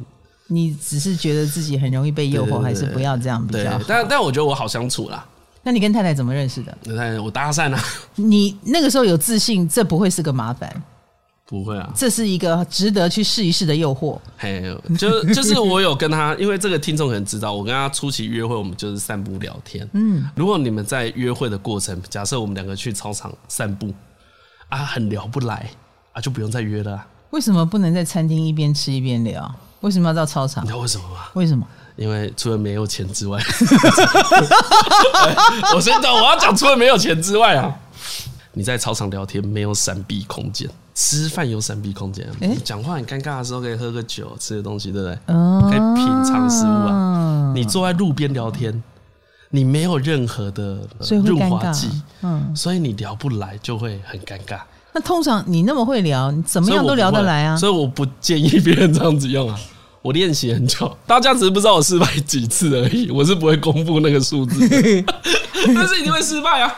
[0.48, 3.80] 你只是觉得自己很容易被诱惑，还是不要这样比较好？
[3.88, 5.26] 但但我觉得我好相处啦。
[5.62, 6.76] 那你跟太太怎么认识的？
[6.84, 7.82] 太太，我搭讪啊。
[8.14, 10.70] 你那个时候有自信，这不会是个麻烦。
[11.46, 14.18] 不会啊，这是一个值得去试一试的诱惑。
[14.36, 19.88] 嘿，就就是我有跟他，因为这个听众可能知道，我跟他初期约会，我们就是散步聊天。
[19.92, 23.94] 嗯，如果你们在约会的过程，假设我们两个去操场散步，
[24.68, 25.70] 啊，很聊不来
[26.12, 27.06] 啊，就不用再约了啊。
[27.30, 29.54] 为什么不能在餐厅一边吃一边聊？
[29.82, 30.64] 为什么要到操场？
[30.64, 31.28] 你知道为什么吗？
[31.34, 31.64] 为什么？
[31.94, 33.40] 因为除了没有钱之外，
[35.74, 37.72] 我先讲，我要讲除了没有钱之外啊，
[38.52, 40.68] 你在操场聊天没有闪避空间。
[40.96, 42.26] 吃饭有闪避空间，
[42.64, 45.14] 讲话很尴尬的时候可以喝个酒，吃个东西，对不对？
[45.26, 47.52] 可以品尝食物啊。
[47.54, 48.82] 你坐在路边聊天，
[49.50, 50.80] 你没有任何的
[51.22, 51.90] 润滑剂，
[52.22, 54.58] 嗯，所以你聊不来就会很尴尬。
[54.94, 57.54] 那通常你那么会聊，你怎么样都聊得来啊？
[57.58, 59.60] 所以我不建议别人这样子用啊。
[60.00, 64.56] 我练习很久，大家只是不知道我失败几次而已，我是不会公布那个数字，
[65.74, 66.74] 但是一定会失败啊。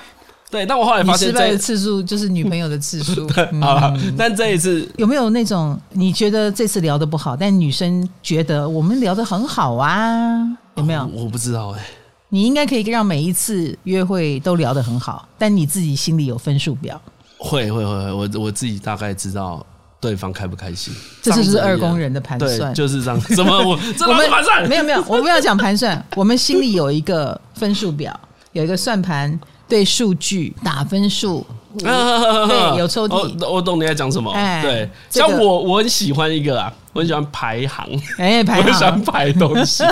[0.51, 3.29] 对，但我后来发现，失败的次数就是女朋友的次数。
[3.61, 10.39] 好了，但这一次有没有那种你觉得这次聊得不好，但女生觉得我们聊得很好啊？
[10.77, 11.07] 有没有？
[11.13, 11.85] 我不知道哎。
[12.31, 17.01] 你应该可以让每一次约会都聊得很好，但你自己心里有分数表。
[17.39, 19.65] 会会会，我我自己大概知道
[20.01, 20.95] 对方开不开心。
[21.23, 23.21] 这就是二宫人的盘算，就是这样。
[23.37, 23.79] 怎么我
[24.09, 24.69] 我们盘算？
[24.69, 28.19] 没有没有，我不要讲盘算，我们心里有一个分数表，
[28.53, 29.39] 有一个算盘。
[29.69, 31.47] 对数据打分数，
[31.79, 34.33] 对有抽屉，我我懂你在讲什么。
[34.63, 39.85] 对，像我我很喜欢一个啊，我很喜欢排行，哎，排行，我很喜欢排东西。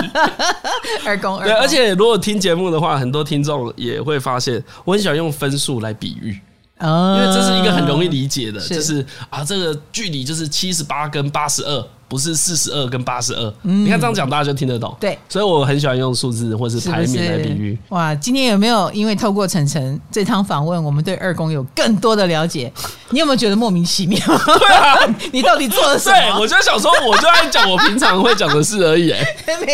[1.05, 6.39] 二宫，对，而且如果听节目的话，很多听众也会发现，我很喜欢用分数来比喻，
[6.81, 11.87] 因为这是一个很容易理解的，就是啊，这个距离就是七十八跟八十二。
[12.09, 14.95] 不是四十二跟八十二，你看这样讲大家就听得懂。
[14.99, 17.77] 对，所以我很喜欢用数字或是排名来比喻。
[17.89, 22.71] 哇，今天有没有因为透过晨晨这趟访问，我们对二宫有更多的了解？
[23.11, 24.19] 你有没有觉得莫名其妙？
[24.25, 24.95] 对啊，
[25.33, 26.15] 你到底做了什么？
[26.17, 29.11] 对，我就想说，我就在讲我平常会讲的事而已。
[29.11, 29.25] 哎，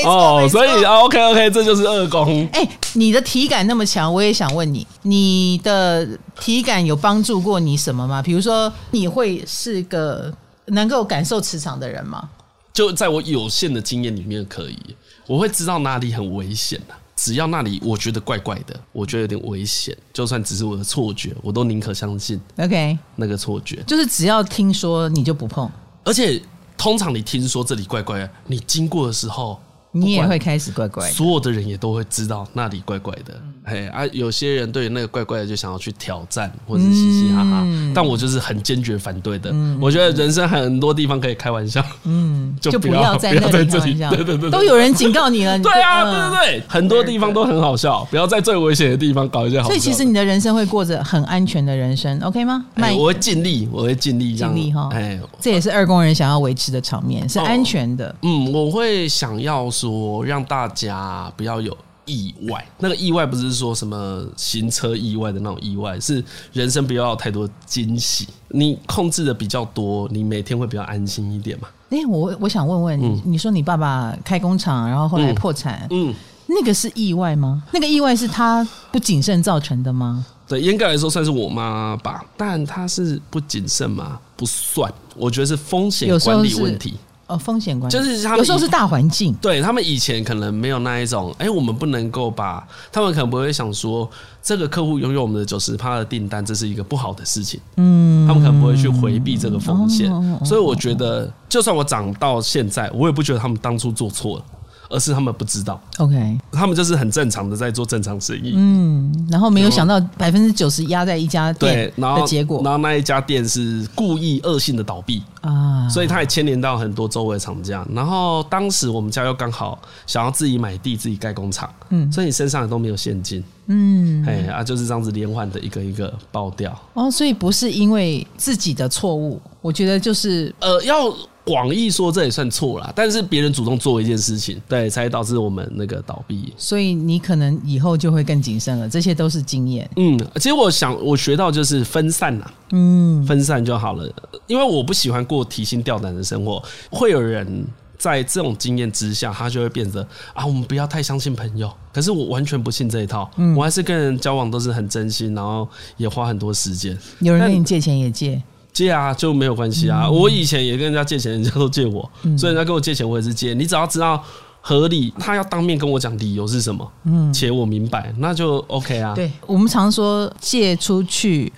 [0.05, 2.47] 哦，所以 OK OK，这就是二宫。
[2.51, 6.07] 哎，你的体感那么强，我也想问你，你的
[6.39, 8.21] 体感有帮助过你什么吗？
[8.23, 10.33] 比如说，你会是个。
[10.67, 12.29] 能够感受磁场的人吗？
[12.73, 14.95] 就在我有限的经验里面，可以，
[15.27, 22.39] 我会知道哪里很危险啊，只要那里我觉得怪怪的，我觉得有点危险，就算只是我的错觉，我都宁可相信。
[22.57, 25.69] OK，那个错觉就是只要听说你就不碰，
[26.03, 26.41] 而且
[26.77, 29.59] 通常你听说这里怪怪的，你经过的时候。
[29.95, 33.39] 你也会开始怪怪，所有的人也都会知道那里怪怪的。
[33.65, 37.65] 嘿啊，有些人对那个怪怪的就想要去挑战或者嘻嘻哈哈，
[37.95, 39.53] 但我就是很坚决反对的。
[39.79, 44.09] 我觉得人生很多地方可以开玩笑，嗯， 就不要在那里开玩笑。
[44.09, 45.57] 对对对，都有人警告你了。
[45.59, 49.67] 对啊，对对对，很多地方都很好笑，不要在最危险的地方搞一些好笑。
[49.69, 52.65] 所以其实你的人生会过着很安全的人生，OK 吗？
[52.97, 54.89] 我会尽力，我会尽力，尽力哈。
[54.91, 58.13] 哎，这也是二工人想要维持的场面，是安全的。
[58.23, 60.69] 嗯，我会想要说让大。
[60.73, 66.21] 家不要有意外，那个意外不是说什么行车意外的那种意外，是
[66.51, 68.27] 人生不要有太多惊喜。
[68.49, 71.67] 你控制的比较多，你每天会比较安心一点嘛？
[71.91, 76.15] 哎、欸，我我想问问你，嗯、你说你爸爸开工厂，然后后来破产，嗯，嗯，
[76.47, 77.61] 那个是意外吗？
[77.71, 80.25] 那个意外是他不谨慎造成的吗？
[80.47, 84.19] 对，严格来说算是我妈吧，但他是不谨慎吗？
[84.35, 86.95] 不算，我觉得是风险管理问题。
[87.27, 94.09] 哦，风险关系就是他们有时候是大环境，对他们以前可能没有那一种，哎、欸，我们不能够把他们可能不会想说，
[94.41, 104.45] 这个客户拥有我们的九十趴的订单，这是一个不好的事情，嗯，他们可能不会去回避这个风险，哦哦哦哦、所以我觉得，就算我长到现在，我也不觉得他们当初做错了。
[104.93, 115.23] 而是他们不知道，OK，他们就是很正常的在做正常生意，嗯，然后没有想到百分之九十压在一家店的结果，然后那一家店是故意恶性的倒闭。
[115.41, 117.85] 啊，所以他也牵连到很多周围厂家。
[117.91, 126.73] 然后当时我们家又刚好想要自己买地、自己盖工厂，嗯，所以你身上也都没有现金，嗯，哎啊，就是这样子连环的一个一个爆掉。
[126.93, 131.13] 哦，所以不是因为自己的错误，我觉得就是呃要。
[131.45, 136.53] 广义说这也算错啦，但是别人主动做一件事情，对，才导致我们那个倒闭。
[136.55, 139.89] 所以你可能以后就会更谨慎了，这些都是经验。
[139.97, 144.09] 嗯，其实我想我学到就是分散呐，嗯，分散就好了，
[144.47, 146.63] 因为我不喜欢过提心吊胆的生活。
[146.89, 147.65] 会有人
[147.97, 150.01] 在这种经验之下，他就会变得
[150.33, 151.69] 啊，我们不要太相信朋友。
[151.91, 155.67] 可是我完全不信这一套，嗯，我还是跟人交往都是很真心，然后
[155.97, 156.97] 也花很多时间。
[157.19, 158.41] 有人跟你借钱也借。
[158.73, 160.09] 借啊，就没有关系啊。
[160.09, 163.53] 我以前也跟人家借钱，人家都借我，所以人家跟我借钱，我也是借。
[163.53, 164.21] 你只要知道
[164.59, 169.13] 合理，他要当面跟我讲理由是什么，嗯，且我明白，那就 OK 啊。
[169.13, 171.53] 对，我们常说借出去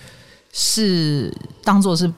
[0.51, 2.11] 是当做是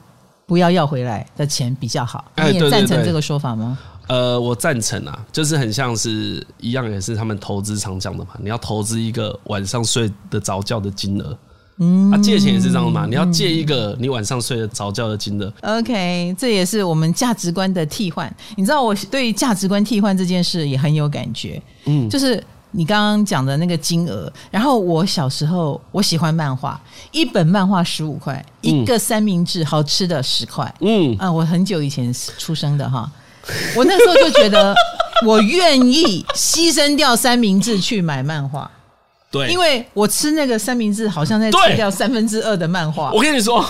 [0.46, 3.78] 不要要回来的钱比较好，你也赞成这个说法吗？
[4.08, 8.30] 呃，我赞成啊，就是很像是一样，也是他们投资常讲的嘛。
[8.42, 11.38] 你要投资一个晚上睡得着觉的金额。
[11.80, 15.52] 嗯，啊，借钱也是这样嘛，你要借一个你晚上睡得着觉的金额。
[15.62, 18.34] OK，这也是我们价值观的替换。
[18.56, 21.62] 你知道我对价值观替换这件事也很有感觉。
[21.84, 24.32] 嗯，就是你刚刚讲的那个金额。
[24.50, 26.80] 然后我小时候我喜欢漫画，
[27.12, 30.74] 一本漫画十五块，一个三明治好吃的十块。
[30.80, 33.08] 嗯，啊，我很久以前出生的哈，
[33.76, 34.74] 我那时候就觉得
[35.24, 38.68] 我愿意牺牲掉三明治去买漫画。
[39.30, 43.12] 对，因为我吃那个三明治，好像在吃掉三分之二的漫画。
[43.12, 43.64] 我跟你说，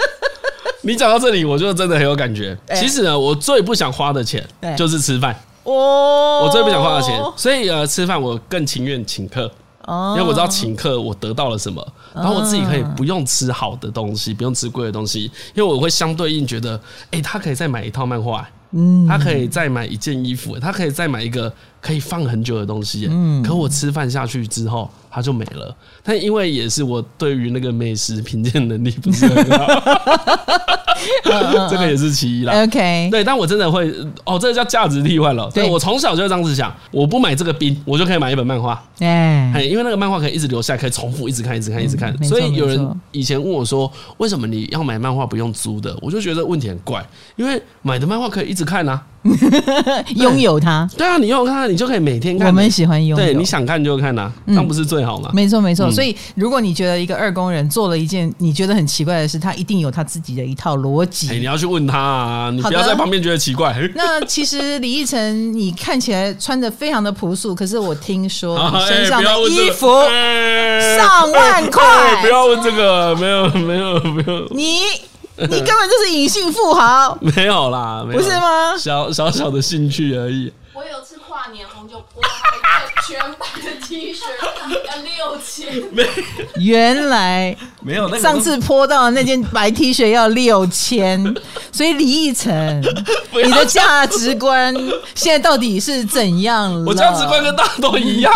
[0.82, 2.56] 你讲到这里，我就真的很有感觉。
[2.74, 5.34] 其实呢，我最不想花的钱就是吃饭。
[5.64, 9.50] 哦，我最不想花的钱，所以呃，吃饭我更情愿请客。
[9.86, 11.84] 哦，因为我知道请客我得到了什么，
[12.14, 15.22] 然后我自己可以不用吃好的东西，不用吃贵的东西，
[15.54, 16.78] 因为我会相对应觉得，
[17.12, 21.50] 哎，他可以再买一套漫画，嗯，他可以再买一件衣服，他可以再买一个。
[21.82, 25.76] 可以放很久的东西，嗯，可我吃饭下去之后，它就没了。
[26.04, 29.66] 但因为也是我对于那个美食品鉴能力不是很好，
[31.68, 32.62] 这个也是其一啦。
[32.62, 33.92] OK，对，但我真的会
[34.24, 35.50] 哦，这个叫价值替换了。
[35.52, 38.80] 对，我从小就这样子想，我不买这个冰，我就可以买一本漫画。
[39.00, 42.16] 哎，因为那个漫画可以一直留下，可以重复一直看，一直看，一直看。
[42.22, 45.98] 所以有人以前问我说，为什么你要买漫画不用租的？
[46.00, 47.04] 我就觉得问题很怪，
[47.34, 49.02] 因为买的漫画可以一直看啊。
[50.16, 52.48] 拥有它，对啊，你拥有它，你就可以每天看。
[52.48, 55.30] 我们喜欢拥有，对，你想看就看呐，那不是最好吗？
[55.32, 55.90] 没错，没错。
[55.90, 61.28] 所以，如果你觉得一个二工人做了一件你觉得很奇怪的事，他一定有他自己的一套逻辑。
[61.38, 63.72] 你要去问他啊，你不要在旁边觉得奇怪。
[63.94, 69.86] 那其实李奕晨，你看起来穿的非常的朴素，可是我听说你身上的衣服
[70.96, 71.82] 上万块。
[72.22, 74.48] 不要问这个，没有，没有，没有。
[74.50, 74.78] 你。
[75.38, 78.76] 你根本就是隐性富豪，没有啦，没有，不是吗？
[78.76, 80.52] 小小小的兴趣而已。
[80.74, 81.11] 我有吃
[81.42, 84.20] 跨画年红就播一个全白的 T 恤
[84.86, 85.82] 要六千，
[86.54, 91.34] 原来没有那个上次泼到的那件白 T 恤要六千，
[91.72, 92.80] 所以李奕晨，
[93.32, 94.72] 你的价值观
[95.16, 96.84] 现在到底是怎样了？
[96.86, 98.32] 我价值观跟大家都一样。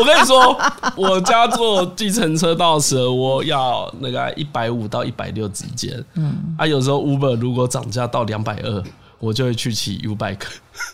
[0.00, 0.60] 我跟你说，
[0.96, 6.04] 我家坐计程车到蛇窝要那个一百五到一百六之间。
[6.14, 8.82] 嗯，啊，有时候 Uber 如果涨价到两百二，
[9.22, 10.46] 我就会去骑 U-Bike。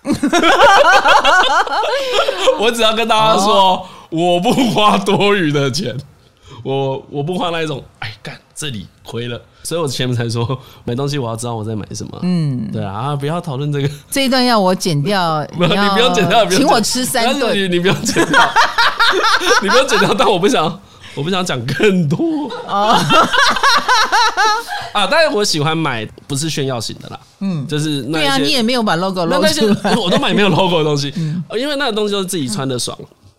[2.61, 5.97] 我只要跟大家说，哦、我不花多余的钱，
[6.63, 12.19] 我我不花那一种，哎，干这里亏了，所以我前面才说买东西我要知道我在买什么。
[12.23, 18.51] 嗯，对啊，不要讨论这个，这一段要我剪掉， 你，你不要剪掉，请我吃三顿，你你不要剪掉，
[19.63, 20.79] 你不要剪掉，但我不想。
[21.15, 22.49] 我不想讲更多。
[22.67, 22.99] 啊，
[24.93, 25.07] 啊！
[25.11, 32.97] 但是我喜欢买不是炫耀型的啦，嗯，就是那些对啊，你也没有把 logo 露出来，我都买没有 logo 的东西，嗯，因为那个东西就是自己穿的爽。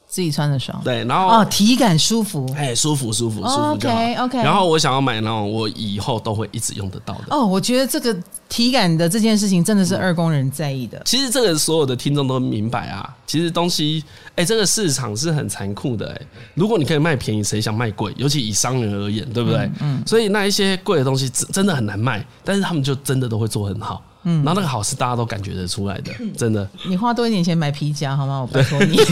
[0.10, 4.38] 自己穿的爽，对，然后哦，体感舒服，哎，舒服舒服舒服，OK OK。
[4.40, 7.26] 然后我想要买那种我以后都会一直用得到的。
[7.30, 8.18] 哦，我觉得这个
[8.50, 10.98] 体感的这件事情真的是二工人在意的。
[10.98, 14.04] 嗯、其实这个所有的听众都明白啊，其实东西，
[14.36, 16.22] 哎，这个市场是很残酷的，哎，
[16.56, 18.12] 如果你可以卖便宜，谁想卖贵？
[18.18, 19.60] 尤其以商人而言，对不对？
[19.60, 20.00] 嗯。
[20.00, 24.02] 嗯，所以那一些贵的东西真真的很难卖，但是他们就真的都会做很好。
[24.24, 26.68] 嗯，然后那个好是大家都感觉得出来的，真的。
[26.88, 28.42] 你花多一点钱买皮夹好吗？
[28.42, 28.98] 我拜托你。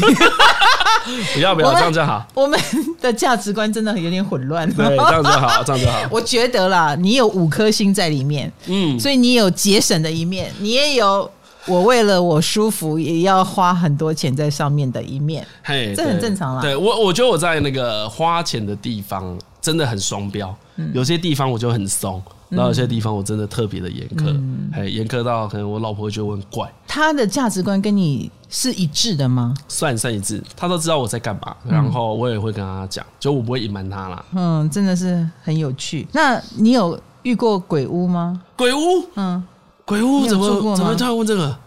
[1.33, 2.27] 不要不要，这样就好。
[2.33, 2.59] 我们
[2.99, 4.69] 的价值观真的有点混乱。
[4.73, 5.99] 对，这样就好，这样就好。
[6.11, 11.31] 我觉得啦，你有五颗星在里面，嗯，所以你有节省的一面，你也有
[11.65, 15.47] 我为了我舒服也要花很多钱在上面的一面。
[15.63, 16.61] 嘿，这很正常啦。
[16.61, 20.53] 对我，我觉得我在那个花钱的地方真的很双标，
[20.93, 22.21] 有些地方我就很松。
[22.49, 24.29] 然后有些地方我真的特别的严苛，
[24.71, 26.71] 哎、嗯，严苛到可能我老婆会觉得我很怪。
[26.87, 29.53] 他的价值观跟你是一致的吗？
[29.67, 34.25] 算算一致，他都知道我在干嘛，然后我也会跟他讲，就我不会隐瞒他啦。
[34.33, 36.07] 嗯，真的是很有趣。
[36.13, 38.41] 那你有遇过鬼屋吗？
[38.55, 38.79] 鬼屋？
[39.15, 39.43] 嗯，
[39.83, 41.57] 鬼屋怎么怎么突然问这个？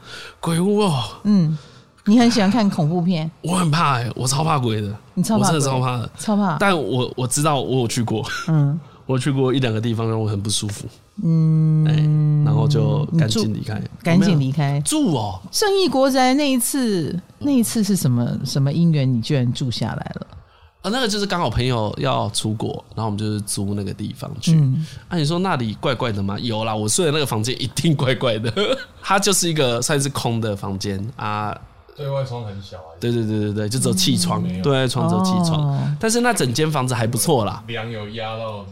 [0.40, 1.56] 鬼屋哦，嗯，
[2.06, 3.30] 你很喜欢看恐怖片？
[3.44, 6.56] 我很怕哎、欸，我超怕鬼的，你超怕，我真的超怕的，超怕。
[6.58, 8.80] 但我我知道我有去过，嗯。
[9.10, 10.86] 我去过一两个地方，让我很不舒服。
[11.24, 11.94] 嗯，哎，
[12.44, 14.80] 然后就赶紧离开，赶紧离开。
[14.82, 19.12] 住哦，圣义国宅那一次，那一次是什么什么因缘？
[19.12, 20.26] 你居然住下来了？
[20.82, 24.52] 啊，那个就是刚好朋友要出国，然后我们就是租那个地方去。
[24.52, 26.38] 嗯、啊，你说那里怪怪的吗？
[26.38, 28.50] 有啦，我睡的那个房间一定怪怪的。
[29.02, 31.54] 它就是一个算是空的房间啊，
[31.96, 32.94] 对外窗很小啊。
[33.00, 35.60] 对对对对对，就只有气窗，嗯、对外窗只有气窗。
[35.60, 38.64] 哦、但是那整间房子还不错啦，梁有压到。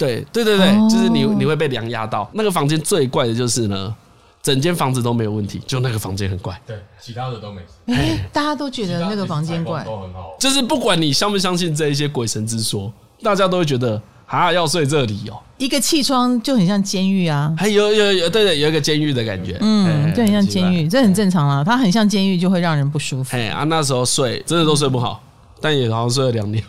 [0.00, 2.28] 对对对对，哦、就是你你会被梁压到。
[2.32, 3.94] 那个房间最怪的就是呢，
[4.42, 6.58] 整间房子都没有问题，就那个房间很怪。
[6.66, 7.66] 对，其他的都没事。
[7.94, 10.34] 哎，大家都觉得那个房间怪，都很好。
[10.38, 12.90] 就是不管你相不相信这一些鬼神之说，
[13.22, 15.38] 大家都会觉得啊，要睡这里哦。
[15.58, 21.62] 一个气窗就很像监狱啊，还有有有对对，有一个监狱的感觉，嗯，就很像监狱，这很正常啊。
[21.62, 23.36] 它很像监狱，就会让人不舒服。
[23.36, 25.22] 哎啊，那时候睡真的都睡不好。
[25.60, 26.64] 但也好像睡了两年，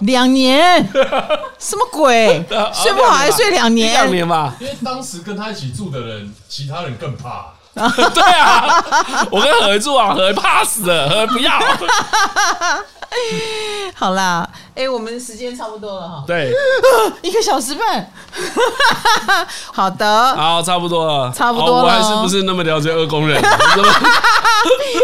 [0.00, 0.86] 两年，
[1.58, 2.44] 什么鬼？
[2.72, 3.92] 睡不好还睡两年？
[3.92, 4.54] 两年吧。
[4.60, 7.54] 因为当时跟他一起住的人，其他人更怕。
[7.78, 8.82] 对啊，
[9.30, 11.52] 我跟何住啊，何怕死了，何不要。
[13.94, 16.24] 好啦，哎、欸，我们时间差不多了哈。
[16.26, 16.52] 对，
[17.22, 18.10] 一个小时半。
[19.72, 21.84] 好的，好，差不多了，差不多了。
[21.84, 23.42] 我还是不是那么了解二宫人？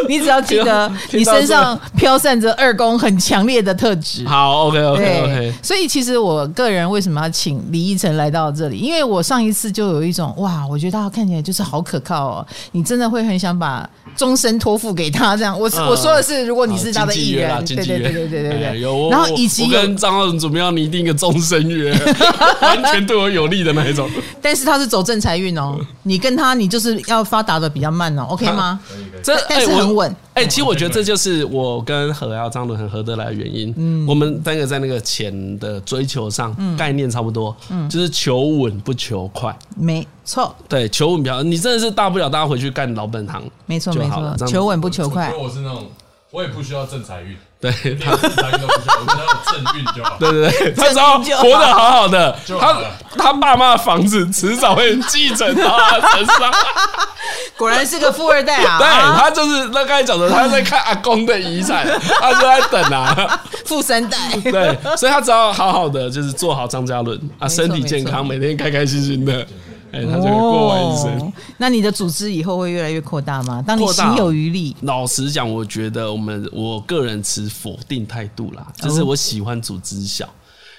[0.08, 4.26] 你只要记得，你身上飘散着二宫很强烈的特质。
[4.26, 5.04] 好，OK，OK，OK。
[5.04, 8.78] Okay, okay, okay 所以其实我个人为什么要请李依晨来到这里？
[8.78, 15.58] 因为我上一次就有一种哇，我觉得他看起来就是好可靠哦，你真的会很想把终身托付给他这样。
[15.58, 18.80] 我是我说的是，如果你是他的艺人，对对对对对对对。
[18.80, 21.92] 有，然后以及我跟张浩伦准备要拟定一个终身约，
[22.62, 24.08] 完全对我有利的那一种。
[24.40, 28.80] 但是他是走正财运哦， 你跟他你就是要发达的比较慢哦，OK 吗？
[29.22, 30.14] 这但是很稳。
[30.34, 33.72] 哎，其实我觉得这就是我跟何耀张伦很合得来的原因。
[33.76, 40.54] 嗯，我们三个在那个钱的追求上概念差不多，嗯，就是求稳不求快，没错。
[40.68, 45.32] 对，求稳比较，你真的是大不了大家回去干老本行，没错没错，求稳不求快。
[45.40, 45.86] 我是那种，
[46.32, 47.36] 我也不需要正财运。
[47.64, 50.16] 对 他，他都不需要，我只要有正运就好。
[50.18, 52.76] 对对对，他只要活得好好的，他
[53.16, 56.52] 他爸妈的房子迟早会继承到他身上。
[57.56, 58.78] 果然是个富二代啊！
[58.78, 58.86] 对，
[59.16, 61.86] 他就是那刚才讲的，他在看阿公的遗产，
[62.20, 64.18] 他就在等啊，富三代。
[64.42, 69.46] 对，所以他只要好好的，就是做好张家伦啊，身体健康，每天开开心心的。
[69.94, 71.20] 哎，他就会过完生。
[71.20, 71.32] 哦。
[71.58, 73.62] 那你的组织以后会越来越扩大吗？
[73.66, 80.28] 当你行有余力，老实讲，我觉得我们我个人持否定态度啦，就是我喜欢组织小。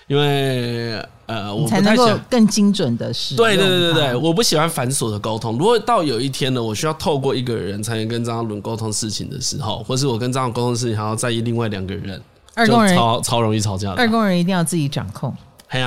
[0.07, 3.43] 因为呃，我才能够更精准的使用。
[3.43, 5.57] 对对对对对，我不喜欢繁琐的沟通。
[5.57, 12.22] 如果到有一天呢，我需要透过一个人才能跟张嘉伦沟通事情的时候，或是我跟张嘉伦沟通事情还要在意另外两个人，
[12.53, 13.95] 二宫人超超容易吵架的。
[13.95, 15.36] 二宫人一定要自己掌控，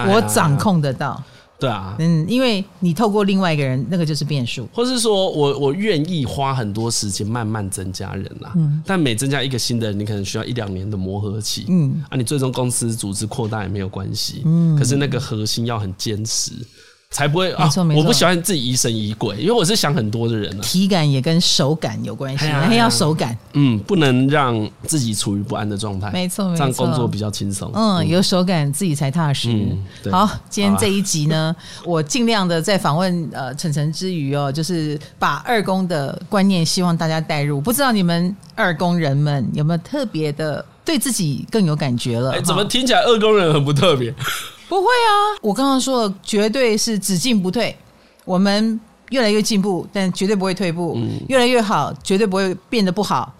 [0.08, 1.22] 我掌控得到。
[1.60, 16.52] 对啊，嗯，因为你透过另外一个人，那个就是变数，或是说我我愿意花很多时间慢慢增加人啦，嗯，但每增加一个新的人，你可能需要一两年的磨合期，嗯，啊，你最终公司组织扩大也没有关系，嗯，可是那个核心要很坚持。
[17.10, 17.68] 才不会啊！
[17.96, 20.60] 我不喜欢自己疑神疑鬼，因为我是想很多的人。
[20.60, 23.36] 体感也跟手感有关系，还要手感。
[23.54, 26.10] 嗯，不能让自己处于不安的状态。
[26.10, 27.70] 没错，没错，这样工作比较轻松。
[27.74, 29.74] 嗯，有手感自己才踏实。
[30.12, 37.58] 好，今天 这一集呢，我尽量的在访问呃晨晨之余哦，就是把二宫的观念希望大家带入。
[37.58, 42.32] 不知道你们二宫人们有没有特别的对自己更有感觉了？
[42.32, 44.14] 哎，怎么听起来二宫人很不特别？
[44.68, 47.74] 不会啊，我刚刚说的绝对是只进不退，
[48.24, 48.78] 我们
[49.10, 53.32] 越来越进步，但绝对不会退步，嗯、越来越好，绝对不会变得不好，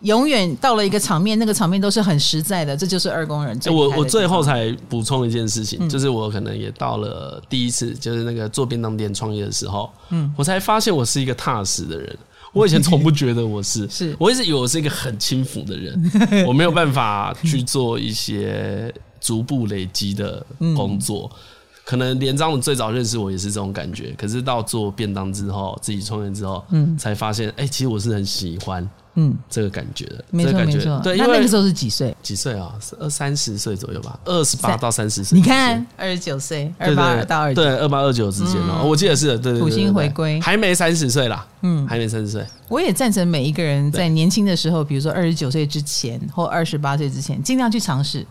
[0.00, 3.58] 永远到了一个场面，那个场面都是很实在的，这就是二工人。
[3.66, 12.16] 我我最后才补充一件事情，嗯、就是我可能也到了第一次，就是那个做便当店创业的时候，嗯，我才发现我是一个踏实的人。
[12.56, 18.92] 我以前从不觉得我是， 是我一直以为我是一个很轻浮的人，我没有办法去做一些。
[19.18, 20.44] 逐步累积的
[20.76, 21.38] 工作，嗯、
[21.84, 24.14] 可能连张总最早认识我也是这种感觉。
[24.16, 30.24] 可是到做便当之后，自己创业之后，嗯，才发现，哎、欸，其实我是很喜欢，嗯，这个感觉的。
[30.30, 31.16] 没错没错，对。
[31.16, 32.14] 那那个时候是几岁？
[32.22, 32.72] 几岁啊？
[33.00, 35.38] 二三十岁左右吧，二十八到三十岁。
[35.38, 42.44] 你看，二十九岁，二八到二九，对，二八二九之间哦，嗯、我记得是，对对对，土星回归，还没三十岁啦，嗯，还没三十岁。
[42.68, 48.26] 我也赞成每一个人在年轻的时候，比如说二十九岁之前或二十八岁之前，尽量去尝试。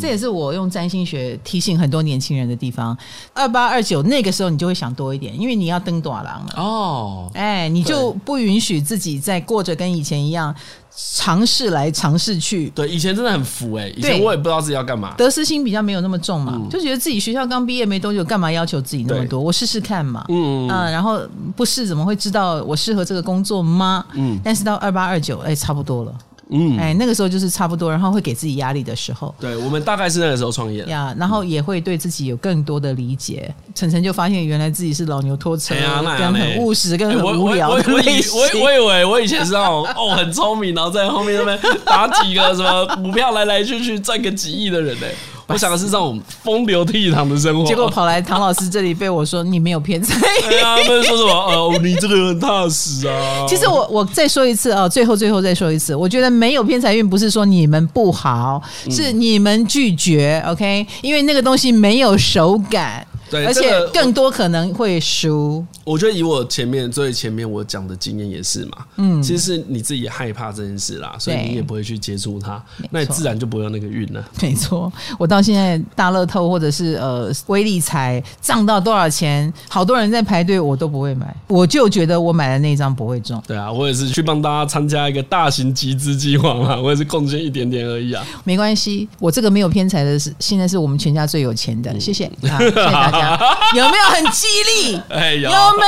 [0.00, 2.96] 这也是我用占星学提醒很多年轻人的地方。
[3.32, 7.30] 二八二九那个时候，你就会想多一点，因为你要登大人了哦。
[7.34, 10.54] 哎，你就不允许自己再过着跟以前一样
[10.94, 12.68] 尝试来尝试去。
[12.70, 19.40] 对，以前真的很浮哎，以前我也不知道自己要干嘛，得失心比较没有那么重嘛，就觉得自己学校刚毕业没多久，干嘛要求自己那么多？
[19.40, 20.24] 我试试看嘛。
[20.28, 20.92] 嗯嗯。
[20.92, 21.20] 然后
[21.56, 24.04] 不试怎么会知道我适合这个工作吗？
[24.14, 24.38] 嗯。
[24.42, 26.12] 但是到二八二九，哎，差不多了。
[26.52, 29.34] 嗯，哎，那个时候就是差不多，然后会给自己压力的时候。
[29.38, 33.54] 对，我们大概是那个时候创业呀，然后也会对自己有更多的理解。
[33.74, 35.74] 晨晨就发现原来自己是老牛拖车，
[36.18, 45.06] 跟很务实，跟很无聊的类我我以为我以前是那种哦很聪明，然后在后面那边打几个什么股票来来去去赚个几亿的人呢。
[45.52, 50.48] 我想的是这种风流倜傥的生活，结果跑来唐老师这里被我说你没有偏财运。
[50.48, 51.32] 对啊，他们说什么？
[51.32, 53.44] 哦，你这个人很踏实啊。
[53.48, 60.42] 其实我我再说一次啊，最后最后再说一次，我觉得没有偏财运不是说你们不好，是你们拒绝。
[60.46, 63.06] OK，因为那个东西没有手感。
[63.30, 65.64] 对，而且更多可能会输。
[65.90, 74.24] 我觉得以我前面最前面我讲的经验也是嘛，嗯，其实是你自己害怕这件事啦，所以你也不会去接触它，那你自然就不会有那个运了。
[74.40, 83.42] 没错，我到现在大乐透或者是呃威力彩涨到多少钱，好多人在排队，我都不会买，我就觉得我买的那张不会中。
[83.44, 88.24] 对啊，我也是去帮大家参加一个大型集资计划嘛， 我也是贡献一点点而已啊。
[88.44, 93.40] 没关系，我这个没有偏财的是现在是我们全家最有钱的，谢谢，啊、谢谢大家。
[93.74, 95.00] 有没有很激励？
[95.08, 95.86] 哎，有，有没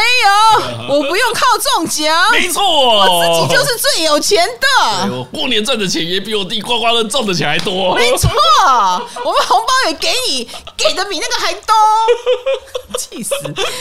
[0.88, 0.88] 有？
[0.96, 1.40] 我不用靠
[1.76, 5.16] 中奖，没错，我自己就是最有钱的。
[5.16, 7.94] 我过年赚的钱也比我弟刮刮乐中的钱还多。
[7.94, 8.30] 没错，
[9.24, 11.74] 我们红包也给你， 给的比那个还多。
[12.98, 13.34] 气死！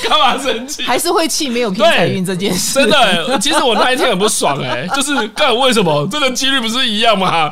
[0.07, 0.83] 干嘛生气？
[0.83, 2.75] 还是会气没有偏财运这件事。
[2.75, 6.07] 真的，其实我那一天很不爽哎，就是干为什么？
[6.09, 7.51] 这个几率不是一样吗？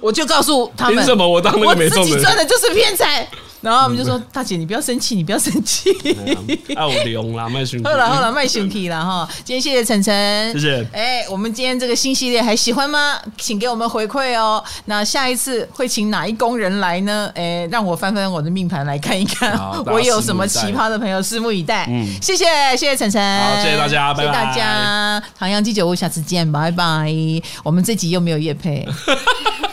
[0.00, 2.02] 我就告诉他们，凭什么我当那个没中的？
[2.02, 3.28] 我自己赚的就是偏财。
[3.60, 5.90] 然后我们就说：“大姐，你不要生气，你不要生气。”
[6.76, 9.28] 好了好了，卖身体 了哈。
[9.44, 10.86] 今天谢谢晨晨，谢谢。
[10.92, 13.18] 哎，我们今天这个新系列还喜欢吗？
[13.36, 14.62] 请给我们回馈哦。
[14.84, 17.30] 那下一次会请哪一工人来呢？
[17.34, 21.86] 哎，让我翻翻我的命盘来看一看，我有什么奇葩的朋友，拭目以待。
[21.88, 22.44] 嗯，谢谢
[22.76, 24.32] 谢谢晨晨，好，谢谢大家，拜拜。
[24.32, 27.12] 谢谢大家，唐阳鸡酒屋，下次见，拜拜。
[27.64, 28.86] 我们这集又没有业配。